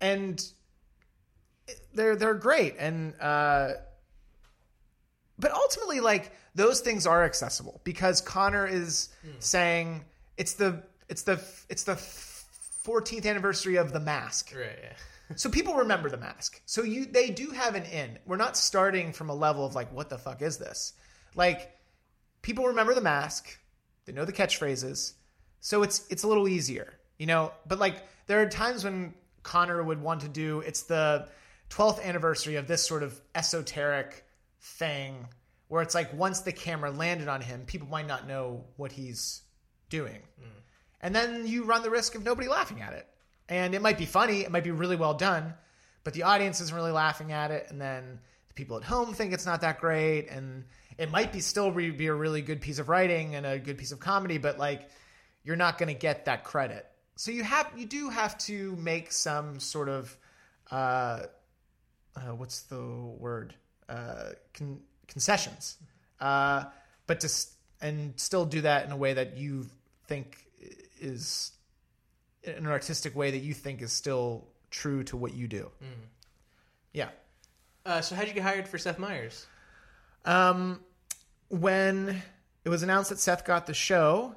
[0.00, 0.52] and
[1.94, 3.72] they're they're great, and uh,
[5.38, 10.04] but ultimately, like those things are accessible because Connor is saying
[10.36, 14.54] it's the it's the it's the 14th anniversary of the mask.
[14.56, 14.78] Right.
[14.82, 14.92] Yeah.
[15.34, 16.62] So people remember the mask.
[16.66, 18.18] So you they do have an in.
[18.26, 20.92] We're not starting from a level of like what the fuck is this?
[21.34, 21.72] Like
[22.42, 23.58] people remember the mask.
[24.04, 25.14] They know the catchphrases.
[25.60, 26.94] So it's it's a little easier.
[27.18, 31.28] You know, but like there are times when Connor would want to do it's the
[31.70, 34.24] 12th anniversary of this sort of esoteric
[34.60, 35.28] thing
[35.68, 39.42] where it's like once the camera landed on him, people might not know what he's
[39.88, 40.20] doing.
[41.00, 43.06] And then you run the risk of nobody laughing at it.
[43.48, 45.54] And it might be funny, it might be really well done,
[46.04, 47.66] but the audience isn't really laughing at it.
[47.68, 50.28] And then the people at home think it's not that great.
[50.28, 50.64] And
[50.98, 53.78] it might be still re- be a really good piece of writing and a good
[53.78, 54.88] piece of comedy, but like
[55.44, 56.86] you're not going to get that credit.
[57.16, 60.16] So you have you do have to make some sort of
[60.70, 61.22] uh,
[62.16, 63.54] uh, what's the word
[63.88, 65.76] uh, con- concessions,
[66.20, 66.64] uh,
[67.06, 69.66] but to s- and still do that in a way that you
[70.06, 70.38] think
[71.00, 71.52] is
[72.42, 75.70] in an artistic way that you think is still true to what you do.
[76.92, 77.08] Yeah.
[77.84, 79.46] Uh, so how'd you get hired for Seth Meyers?
[80.24, 80.80] Um,
[81.48, 82.22] when
[82.64, 84.34] it was announced that Seth got the show,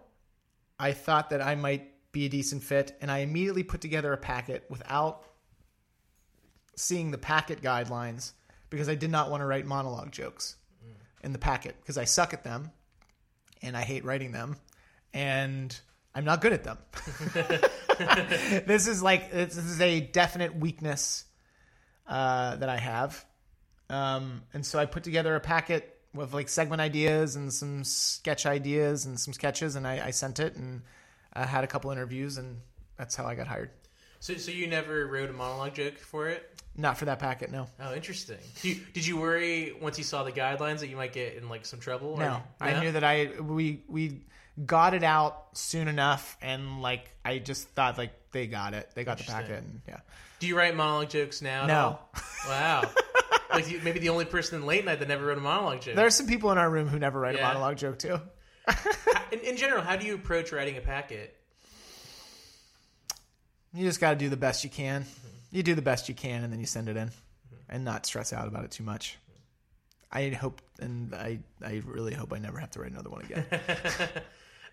[0.80, 4.18] I thought that I might be a decent fit, and I immediately put together a
[4.18, 5.24] packet without
[6.80, 8.32] seeing the packet guidelines
[8.70, 10.56] because I did not want to write monologue jokes
[11.24, 12.72] in the packet because I suck at them
[13.62, 14.56] and I hate writing them
[15.14, 15.78] and
[16.16, 16.78] I'm not good at them.
[18.66, 21.26] this is like this is a definite weakness
[22.08, 23.24] uh, that I have,
[23.90, 28.46] um, and so I put together a packet with like segment ideas and some sketch
[28.46, 30.82] ideas and some sketches, and I, I sent it and
[31.34, 32.58] I had a couple interviews, and
[32.98, 33.70] that's how I got hired.
[34.20, 36.62] So, so you never wrote a monologue joke for it?
[36.76, 37.68] Not for that packet, no.
[37.80, 38.38] Oh, interesting.
[38.62, 41.50] Did you, did you worry once you saw the guidelines that you might get in
[41.50, 42.10] like some trouble?
[42.14, 44.22] or- No, I knew that I we we
[44.66, 49.04] got it out soon enough, and like I just thought like they got it, they
[49.04, 50.00] got the packet, and yeah.
[50.40, 51.64] Do you write monologue jokes now?
[51.64, 52.00] at No.
[52.48, 52.84] Wow.
[53.52, 55.96] like you, maybe the only person in late night that never wrote a monologue joke.
[55.96, 57.42] There are some people in our room who never write Yeah.
[57.50, 58.20] a monologue joke too.
[59.32, 61.36] in, in general, how do you approach writing a packet?
[63.74, 65.06] You just got to do the best you can.
[65.52, 67.12] You do the best you can, and then you send it in,
[67.68, 69.18] and not stress out about it too much.
[70.12, 73.46] I hope, and I, I really hope I never have to write another one again.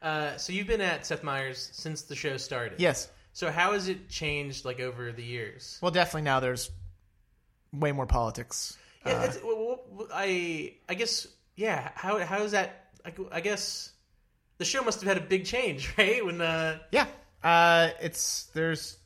[0.02, 2.78] Uh, so you've been at Seth Meyers since the show started.
[2.78, 5.78] yes, So how has it changed like over the years?
[5.80, 6.70] well, definitely now there's
[7.72, 8.76] way more politics.
[9.06, 11.26] Yeah, Uh, it's, well, well, well, I I guess
[11.56, 11.90] yeah.
[11.94, 12.90] How how is that?
[13.06, 13.90] I, I guess
[14.58, 16.24] the show must have had a big change, right?
[16.24, 17.06] When uh, Yeah,
[17.42, 18.98] uh, it's there's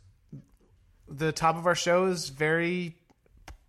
[1.08, 2.96] the top of our show is very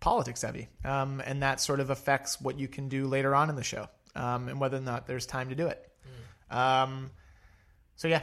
[0.00, 3.56] politics heavy, um, and that sort of affects what you can do later on in
[3.56, 5.88] the show, um, and whether or not there's time to do it.
[6.50, 7.10] Um,
[7.96, 8.22] so yeah,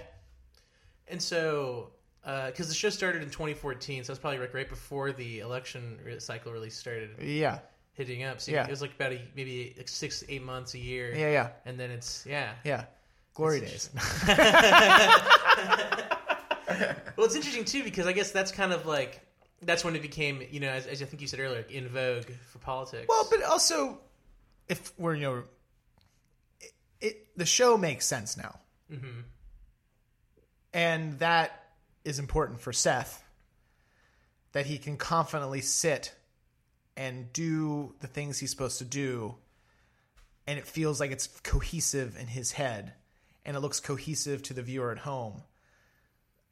[1.08, 1.92] and so
[2.24, 6.52] because the show started in 2014, so that's probably like right before the election cycle
[6.52, 7.60] really started yeah,
[7.94, 8.40] hitting up.
[8.40, 8.66] So Yeah.
[8.66, 11.14] it was like about a, maybe like six eight months a year.
[11.16, 12.52] yeah, yeah, and then it's yeah.
[12.64, 12.86] yeah.
[13.34, 13.90] Glory days.
[17.16, 19.22] Well, it's interesting too because I guess that's kind of like
[19.62, 21.88] that's when it became you know as, as I think you said earlier like, in
[21.90, 23.06] vogue for politics.
[23.10, 24.00] Well, but also,
[24.68, 25.44] if we're you know,
[26.62, 28.60] it, it the show makes sense now,
[28.92, 29.22] mm-hmm.
[30.74, 31.64] and that
[32.06, 33.24] is important for Seth.
[34.54, 36.16] That he can confidently sit
[36.98, 39.36] and do the things he's supposed to do,
[40.48, 42.94] and it feels like it's cohesive in his head,
[43.46, 45.44] and it looks cohesive to the viewer at home.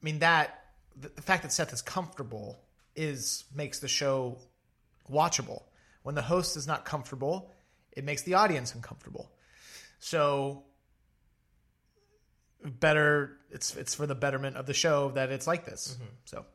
[0.02, 2.60] I mean that the, fact that Seth is comfortable
[2.96, 4.38] is makes the show
[5.12, 5.64] watchable.
[6.04, 7.52] When the host is not comfortable,
[7.92, 9.32] it makes the audience uncomfortable.
[10.00, 10.64] So
[12.64, 15.98] better it's it's for the betterment of the show that it's like this.
[16.26, 16.46] So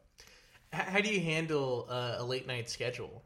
[0.72, 3.22] how do you handle uh, a late night schedule?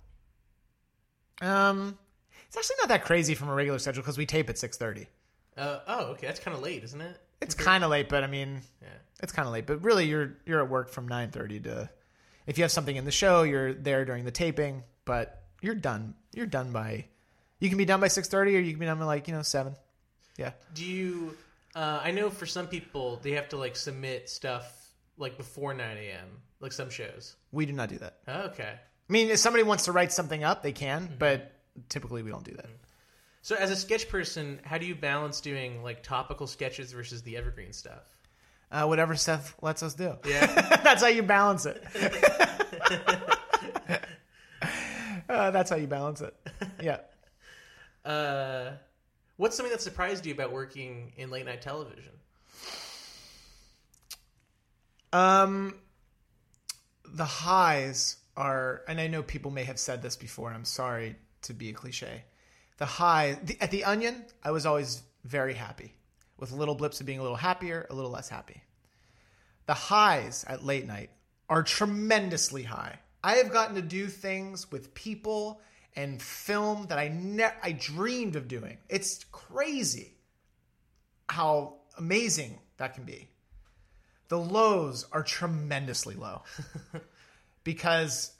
[1.42, 1.98] um
[2.46, 5.06] it's actually not that crazy from a regular schedule because we tape at 6:30.
[5.56, 7.20] Uh, oh, okay, that's kind of late, isn't it?
[7.40, 8.88] It's kind of late, but I mean, Yeah.
[9.22, 9.66] it's kind of late.
[9.66, 11.90] But really, you're you're at work from 9:30 to.
[12.46, 16.14] If you have something in the show, you're there during the taping, but you're done.
[16.32, 17.06] You're done by.
[17.58, 19.42] You can be done by 6:30, or you can be done by like you know
[19.42, 19.74] seven.
[20.36, 20.52] Yeah.
[20.74, 21.36] Do you?
[21.74, 25.96] Uh, I know for some people they have to like submit stuff like before nine
[25.98, 26.28] a.m.
[26.60, 27.36] Like some shows.
[27.52, 28.18] We do not do that.
[28.28, 28.72] Oh, okay.
[29.08, 31.52] I mean, if somebody wants to write something up, they can, but
[31.90, 32.66] typically we don't do that.
[33.46, 37.36] So as a sketch person, how do you balance doing like topical sketches versus the
[37.36, 38.02] evergreen stuff?
[38.72, 40.16] Uh, whatever Seth lets us do.
[40.26, 40.46] Yeah.
[40.82, 41.80] that's how you balance it.
[45.28, 46.34] uh, that's how you balance it.
[46.82, 46.98] Yeah.
[48.04, 48.72] uh,
[49.36, 52.10] what's something that surprised you about working in late night television?
[55.12, 55.76] Um,
[57.14, 60.48] the highs are, and I know people may have said this before.
[60.48, 62.24] and I'm sorry to be a cliche.
[62.78, 65.94] The high the, at the Onion, I was always very happy,
[66.36, 68.62] with little blips of being a little happier, a little less happy.
[69.66, 71.10] The highs at late night
[71.48, 72.98] are tremendously high.
[73.22, 75.60] I have gotten to do things with people
[75.96, 78.78] and film that I ne- I dreamed of doing.
[78.88, 80.14] It's crazy
[81.28, 83.28] how amazing that can be.
[84.28, 86.42] The lows are tremendously low
[87.64, 88.32] because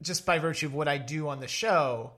[0.00, 2.12] just by virtue of what I do on the show,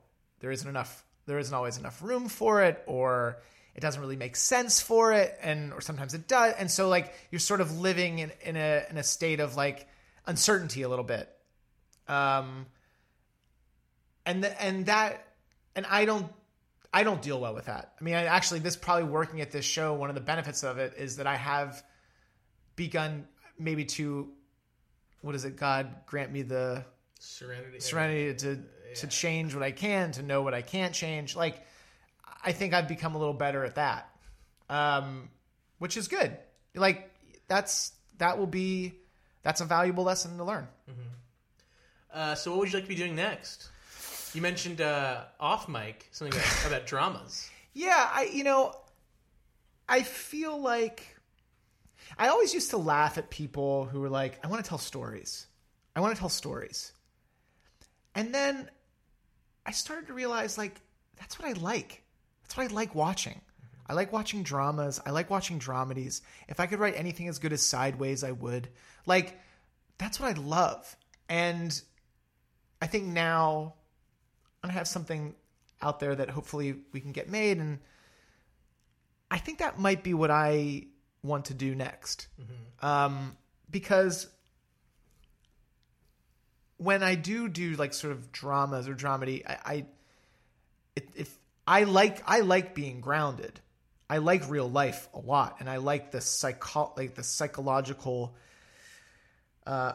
[0.45, 1.03] there isn't enough.
[1.25, 3.39] There isn't always enough room for it, or
[3.75, 6.53] it doesn't really make sense for it, and or sometimes it does.
[6.59, 9.89] And so, like, you're sort of living in, in a in a state of like
[10.27, 11.31] uncertainty a little bit.
[12.09, 12.67] Um,
[14.27, 15.27] and the, and that
[15.75, 16.31] and I don't
[16.93, 17.95] I don't deal well with that.
[17.99, 19.95] I mean, I actually this probably working at this show.
[19.95, 21.83] One of the benefits of it is that I have
[22.77, 23.27] begun
[23.59, 24.29] maybe to
[25.23, 25.57] what is it?
[25.57, 26.85] God grant me the
[27.19, 27.81] Serenity.
[27.81, 28.59] serenity to
[28.97, 31.37] to change what I can, to know what I can't change.
[31.37, 31.65] Like
[32.45, 34.11] I think I've become a little better at that,
[34.69, 35.31] um,
[35.79, 36.37] which is good.
[36.75, 37.11] like
[37.49, 38.95] that's that will be
[39.43, 40.69] that's a valuable lesson to learn.
[42.13, 43.71] Uh, so, what would you like to be doing next?
[44.35, 47.49] You mentioned uh, off mic something about, about dramas.
[47.73, 48.75] Yeah, I you know,
[49.89, 51.17] I feel like
[52.19, 55.47] I always used to laugh at people who were like, "I want to tell stories.
[55.97, 56.93] I want to tell stories,"
[58.15, 58.71] and then
[59.67, 60.81] I started to realize like
[61.17, 62.03] that's what I like.
[62.43, 63.41] That's what I like watching.
[63.87, 65.01] I like watching dramas.
[65.05, 66.23] I like watching dramedies.
[66.49, 68.69] If I could write anything as good as Sideways, I would.
[69.07, 69.39] Like
[69.99, 70.97] that's what I love.
[71.29, 71.81] And
[72.81, 73.75] I think now
[74.63, 75.35] I'm gonna have something
[75.83, 77.79] out there that hopefully we can get made and
[79.31, 80.85] I think that might be what I
[81.23, 82.29] want to do next.
[82.87, 83.37] Um,
[83.71, 84.29] because
[86.77, 89.87] when I do do like sort of dramas or dramedy, I, I
[90.97, 93.61] it, if I like I like being grounded.
[94.09, 98.37] I like real life a lot, and I like the psycho like the psychological
[99.67, 99.95] uh,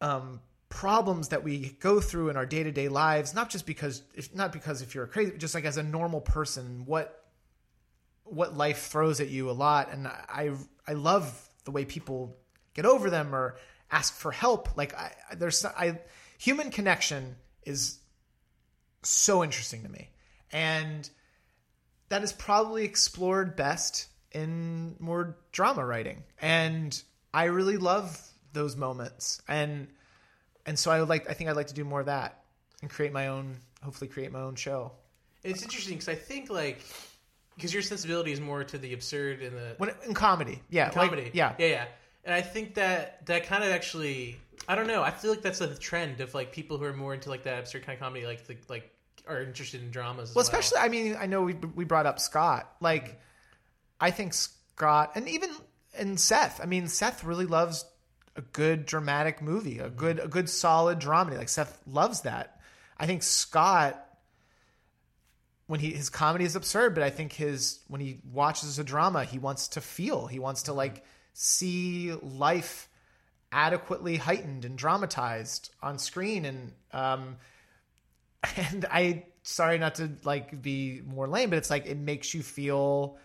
[0.00, 3.34] um, problems that we go through in our day to day lives.
[3.34, 6.84] Not just because if not because if you're crazy, just like as a normal person,
[6.86, 7.24] what
[8.22, 10.52] what life throws at you a lot, and I
[10.86, 12.36] I love the way people
[12.74, 13.56] get over them or
[13.94, 14.76] ask for help.
[14.76, 16.00] Like I there's I
[16.38, 17.98] human connection is
[19.02, 20.10] so interesting to me,
[20.52, 21.08] and
[22.08, 27.00] that is probably explored best in more drama writing, and
[27.32, 28.20] I really love
[28.52, 29.88] those moments, and
[30.66, 32.42] and so I would like I think I'd like to do more of that
[32.82, 34.92] and create my own hopefully create my own show.
[35.42, 36.80] It's interesting because I think like
[37.54, 40.94] because your sensibility is more to the absurd and the When in comedy, yeah, like-
[40.94, 41.30] comedy.
[41.34, 41.84] yeah, yeah, yeah.
[42.24, 45.02] And I think that that kind of actually, I don't know.
[45.02, 47.58] I feel like that's a trend of like people who are more into like that
[47.58, 48.90] absurd kind of comedy, like the, like
[49.26, 50.30] are interested in dramas.
[50.30, 52.70] As Well, well, especially, I mean, I know we we brought up Scott.
[52.80, 53.20] Like,
[54.00, 55.50] I think Scott, and even
[55.96, 56.60] and Seth.
[56.62, 57.84] I mean, Seth really loves
[58.36, 61.36] a good dramatic movie, a good a good solid dramedy.
[61.36, 62.60] Like Seth loves that.
[62.98, 64.02] I think Scott,
[65.66, 69.24] when he his comedy is absurd, but I think his when he watches a drama,
[69.24, 70.26] he wants to feel.
[70.26, 71.04] He wants to like
[71.34, 72.88] see life
[73.52, 77.36] adequately heightened and dramatized on screen and um
[78.56, 82.42] and I sorry not to like be more lame, but it's like it makes you
[82.42, 83.18] feel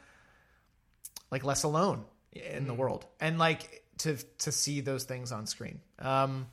[1.32, 5.80] like less alone in the world, and like to to see those things on screen.
[5.98, 6.48] Um,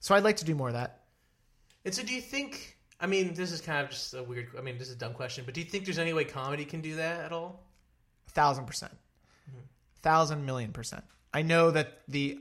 [0.00, 1.02] so I'd like to do more of that.
[1.84, 2.76] And so, do you think?
[3.00, 4.48] I mean, this is kind of just a weird.
[4.58, 6.64] I mean, this is a dumb question, but do you think there's any way comedy
[6.64, 7.62] can do that at all?
[8.26, 8.92] a thousand percent,
[10.04, 11.04] thousand million percent.
[11.32, 12.38] I know that the.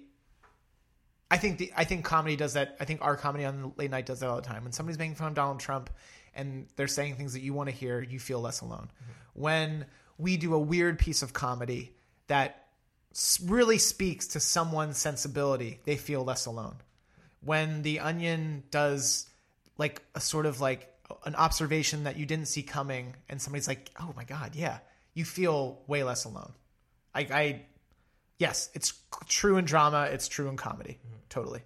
[1.31, 2.77] I think the I think comedy does that.
[2.79, 4.63] I think our comedy on late night does that all the time.
[4.63, 5.89] When somebody's making fun of Donald Trump,
[6.35, 8.91] and they're saying things that you want to hear, you feel less alone.
[8.91, 9.41] Mm-hmm.
[9.41, 9.85] When
[10.19, 11.95] we do a weird piece of comedy
[12.27, 12.67] that
[13.43, 16.75] really speaks to someone's sensibility, they feel less alone.
[17.41, 19.27] When the Onion does
[19.77, 20.93] like a sort of like
[21.25, 24.79] an observation that you didn't see coming, and somebody's like, "Oh my god, yeah,"
[25.13, 26.53] you feel way less alone.
[27.15, 27.61] I, I
[28.39, 28.93] yes, it's
[29.27, 30.99] true in drama, it's true in comedy,
[31.29, 31.61] totally.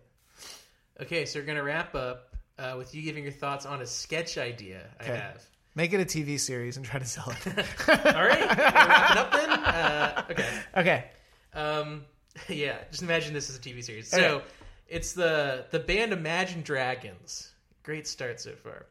[1.01, 4.37] Okay, so we're gonna wrap up uh, with you giving your thoughts on a sketch
[4.37, 5.43] idea I have.
[5.75, 7.47] Make it a TV series and try to sell it.
[8.15, 9.49] All right, we're wrapping up then.
[9.51, 10.49] Uh, okay.
[10.75, 11.05] okay,
[11.53, 12.03] Um,
[12.49, 14.11] yeah, just imagine this as a TV series.
[14.13, 14.23] Okay.
[14.23, 14.41] So
[14.87, 17.51] it's the the band Imagine Dragons.
[17.83, 18.87] Great start so far,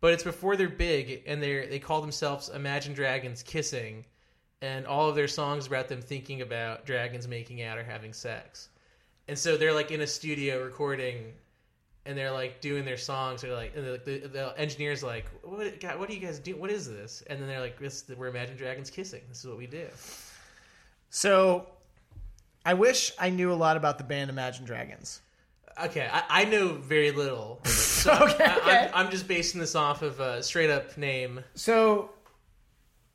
[0.00, 4.04] but it's before they're big, and they they call themselves Imagine Dragons Kissing,
[4.62, 8.68] and all of their songs about them thinking about dragons making out or having sex,
[9.28, 11.32] and so they're like in a studio recording.
[12.06, 13.42] And they're like doing their songs.
[13.42, 16.56] They're like, and the, the, the engineer's like, "What, God, what do you guys do?
[16.56, 19.20] What is this?" And then they're like, "This, we're Imagine Dragons kissing.
[19.28, 19.84] This is what we do."
[21.10, 21.66] so
[22.64, 25.20] I wish I knew a lot about the band Imagine Dragons.
[25.82, 27.60] Okay, I, I know very little.
[27.98, 28.90] So Okay, I, okay.
[28.94, 31.40] I'm just basing this off of a straight up name.
[31.54, 32.10] So,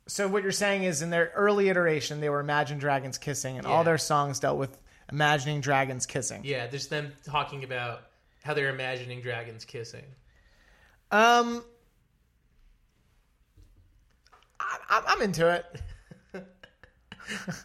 [0.06, 3.66] so what you're saying is, in their early iteration, they were Imagine Dragons kissing, and
[3.66, 3.72] Yeah.
[3.72, 4.76] all their songs dealt with
[5.10, 6.42] imagining dragons kissing.
[6.44, 8.02] Yeah, there's them talking about
[8.42, 10.04] how they're imagining dragons kissing.
[11.10, 11.64] Um,
[14.60, 15.64] I, I'm- I'm into it.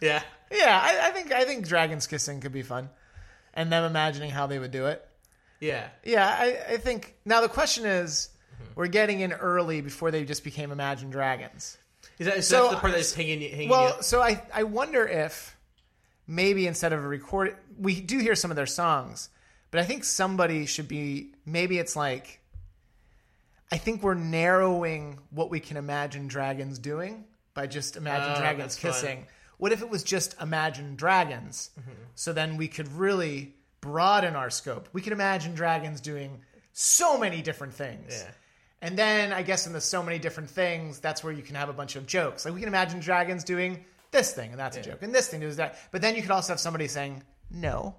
[0.00, 2.88] Yeah, Yeah, I, I think I think dragons kissing could be fun,
[3.52, 5.06] and them imagining how they would do it.
[5.60, 5.88] yeah.
[6.02, 8.30] Yeah, I, I think now the question is,
[8.74, 11.76] we're getting in early before they just became Imagine Dragons.
[12.20, 14.02] Is that, is So, that the part that's hanging, hanging Well, you?
[14.02, 15.56] so I I wonder if
[16.28, 19.28] maybe instead of a record, we do hear some of their songs,
[19.72, 21.32] but I think somebody should be.
[21.44, 22.36] Maybe it's like.
[23.72, 28.74] I think we're narrowing what we can imagine dragons doing by just imagine Oh, dragons
[28.76, 28.90] that's fun.
[28.92, 29.26] kissing.
[29.58, 31.70] what if it was just Imagine Dragons?
[31.78, 31.90] Mm-hmm.
[32.16, 34.88] So then we could really broaden our scope.
[34.92, 36.40] We could imagine dragons doing
[36.72, 38.12] so many different things.
[38.24, 38.30] Yeah.
[38.82, 41.68] And then I guess in the so many different things, that's where you can have
[41.68, 42.44] a bunch of jokes.
[42.44, 45.40] Like we can imagine dragons doing this thing, and that's a joke, and this thing
[45.40, 45.78] does that.
[45.90, 47.94] But then you could also have somebody saying, "No,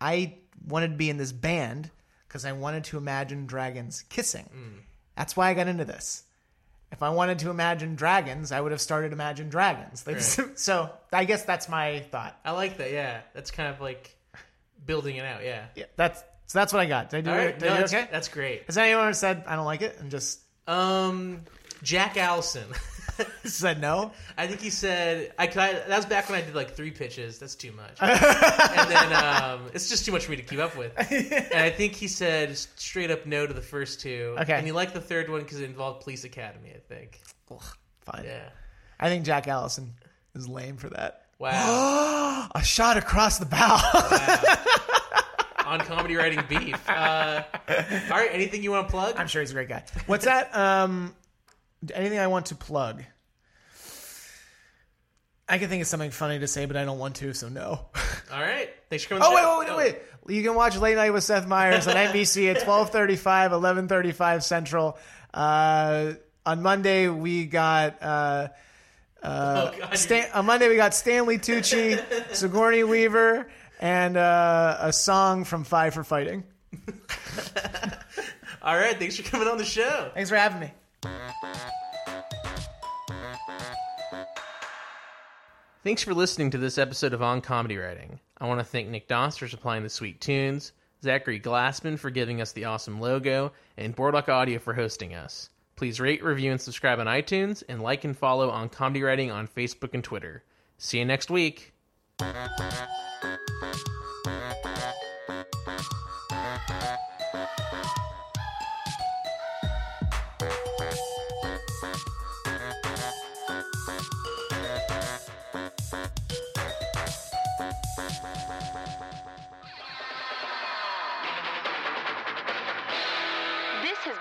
[0.00, 1.90] I wanted to be in this band
[2.26, 4.48] because I wanted to imagine dragons kissing.
[4.54, 4.82] Mm.
[5.16, 6.24] That's why I got into this.
[6.92, 10.06] If I wanted to imagine dragons, I would have started Imagine Dragons.
[10.06, 10.20] Like,
[10.56, 12.38] So I guess that's my thought.
[12.44, 12.92] I like that.
[12.92, 14.16] Yeah, that's kind of like
[14.84, 15.42] building it out.
[15.44, 15.66] Yeah.
[15.74, 17.10] Yeah, that's so that's what I got.
[17.10, 17.44] Did I do it?
[17.44, 17.58] right.
[17.58, 18.08] Did I No, do that's, okay?
[18.10, 18.64] that's great.
[18.66, 21.42] Has anyone ever said I don't like it and just Um,
[21.82, 22.64] Jack Allison.
[23.44, 24.12] said no?
[24.36, 27.38] I think he said I, I that was back when I did like three pitches.
[27.38, 27.96] That's too much.
[28.00, 30.92] and then um, it's just too much for me to keep up with.
[31.10, 34.36] And I think he said straight up no to the first two.
[34.40, 34.52] Okay.
[34.54, 36.72] And he liked the third one because it involved Police Academy.
[36.74, 37.20] I think.
[38.04, 38.24] Fine.
[38.24, 38.48] Yeah.
[39.00, 39.94] I think Jack Allison
[40.34, 41.22] is lame for that.
[41.38, 42.48] Wow.
[42.54, 43.78] a shot across the bow.
[45.66, 46.88] On comedy writing beef.
[46.88, 47.74] Uh, all
[48.16, 48.30] right.
[48.32, 49.16] Anything you want to plug?
[49.18, 49.84] I'm sure he's a great guy.
[50.06, 50.54] What's that?
[50.56, 51.14] Um,
[51.94, 53.02] anything I want to plug?
[55.48, 57.62] I can think of something funny to say, but I don't want to, so no.
[58.32, 58.68] All right.
[58.90, 59.24] Thanks for coming.
[59.26, 59.94] Oh wait, wait, wait,
[60.26, 60.34] wait!
[60.36, 63.50] You can watch Late Night with Seth Meyers on NBC at 12:35,
[63.88, 64.98] 11:35 Central.
[65.32, 66.14] Uh,
[66.44, 68.48] on Monday we got uh,
[69.22, 69.96] Oh, God.
[69.96, 72.00] Stan- on Monday we got Stanley Tucci,
[72.34, 73.48] Sigourney Weaver,
[73.80, 76.44] and uh, a song from Five for Fighting.
[78.62, 78.98] All right.
[78.98, 80.10] Thanks for coming on the show.
[80.14, 80.72] Thanks for having me.
[85.84, 88.18] Thanks for listening to this episode of On Comedy Writing.
[88.38, 90.72] I want to thank Nick Doss for supplying the sweet tunes,
[91.02, 95.48] Zachary Glassman for giving us the awesome logo, and Boardwalk Audio for hosting us.
[95.76, 99.46] Please rate, review, and subscribe on iTunes, and like and follow On Comedy Writing on
[99.46, 100.42] Facebook and Twitter.
[100.78, 101.72] See you next week.
[102.18, 104.05] Thank you.